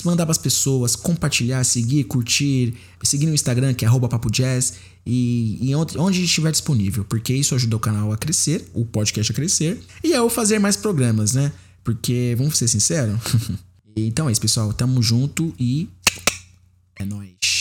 mandar 0.06 0.28
para 0.28 0.34
as 0.34 0.38
pessoas, 0.38 0.96
compartilhar, 0.96 1.64
seguir, 1.64 2.04
curtir, 2.04 2.76
seguir 3.02 3.26
no 3.26 3.34
Instagram, 3.34 3.74
que 3.74 3.84
é 3.84 3.90
Papo 3.90 4.30
Jazz, 4.30 4.76
e, 5.04 5.58
e 5.60 5.74
onde, 5.74 5.98
onde 5.98 6.24
estiver 6.24 6.52
disponível, 6.52 7.04
porque 7.04 7.34
isso 7.34 7.56
ajuda 7.56 7.76
o 7.76 7.80
canal 7.80 8.14
a 8.14 8.18
crescer, 8.18 8.70
o 8.72 8.86
podcast 8.86 9.32
a 9.32 9.36
crescer, 9.36 9.82
e 10.04 10.12
eu 10.12 10.30
fazer 10.30 10.60
mais 10.60 10.78
programas, 10.78 11.34
né? 11.34 11.52
Porque, 11.84 12.36
vamos 12.38 12.56
ser 12.56 12.68
sinceros. 12.68 13.20
então 13.98 14.30
é 14.30 14.32
isso, 14.32 14.42
pessoal. 14.42 14.72
Tamo 14.74 15.02
junto 15.02 15.56
e 15.60 15.90
é 16.96 17.04
nóis. 17.04 17.59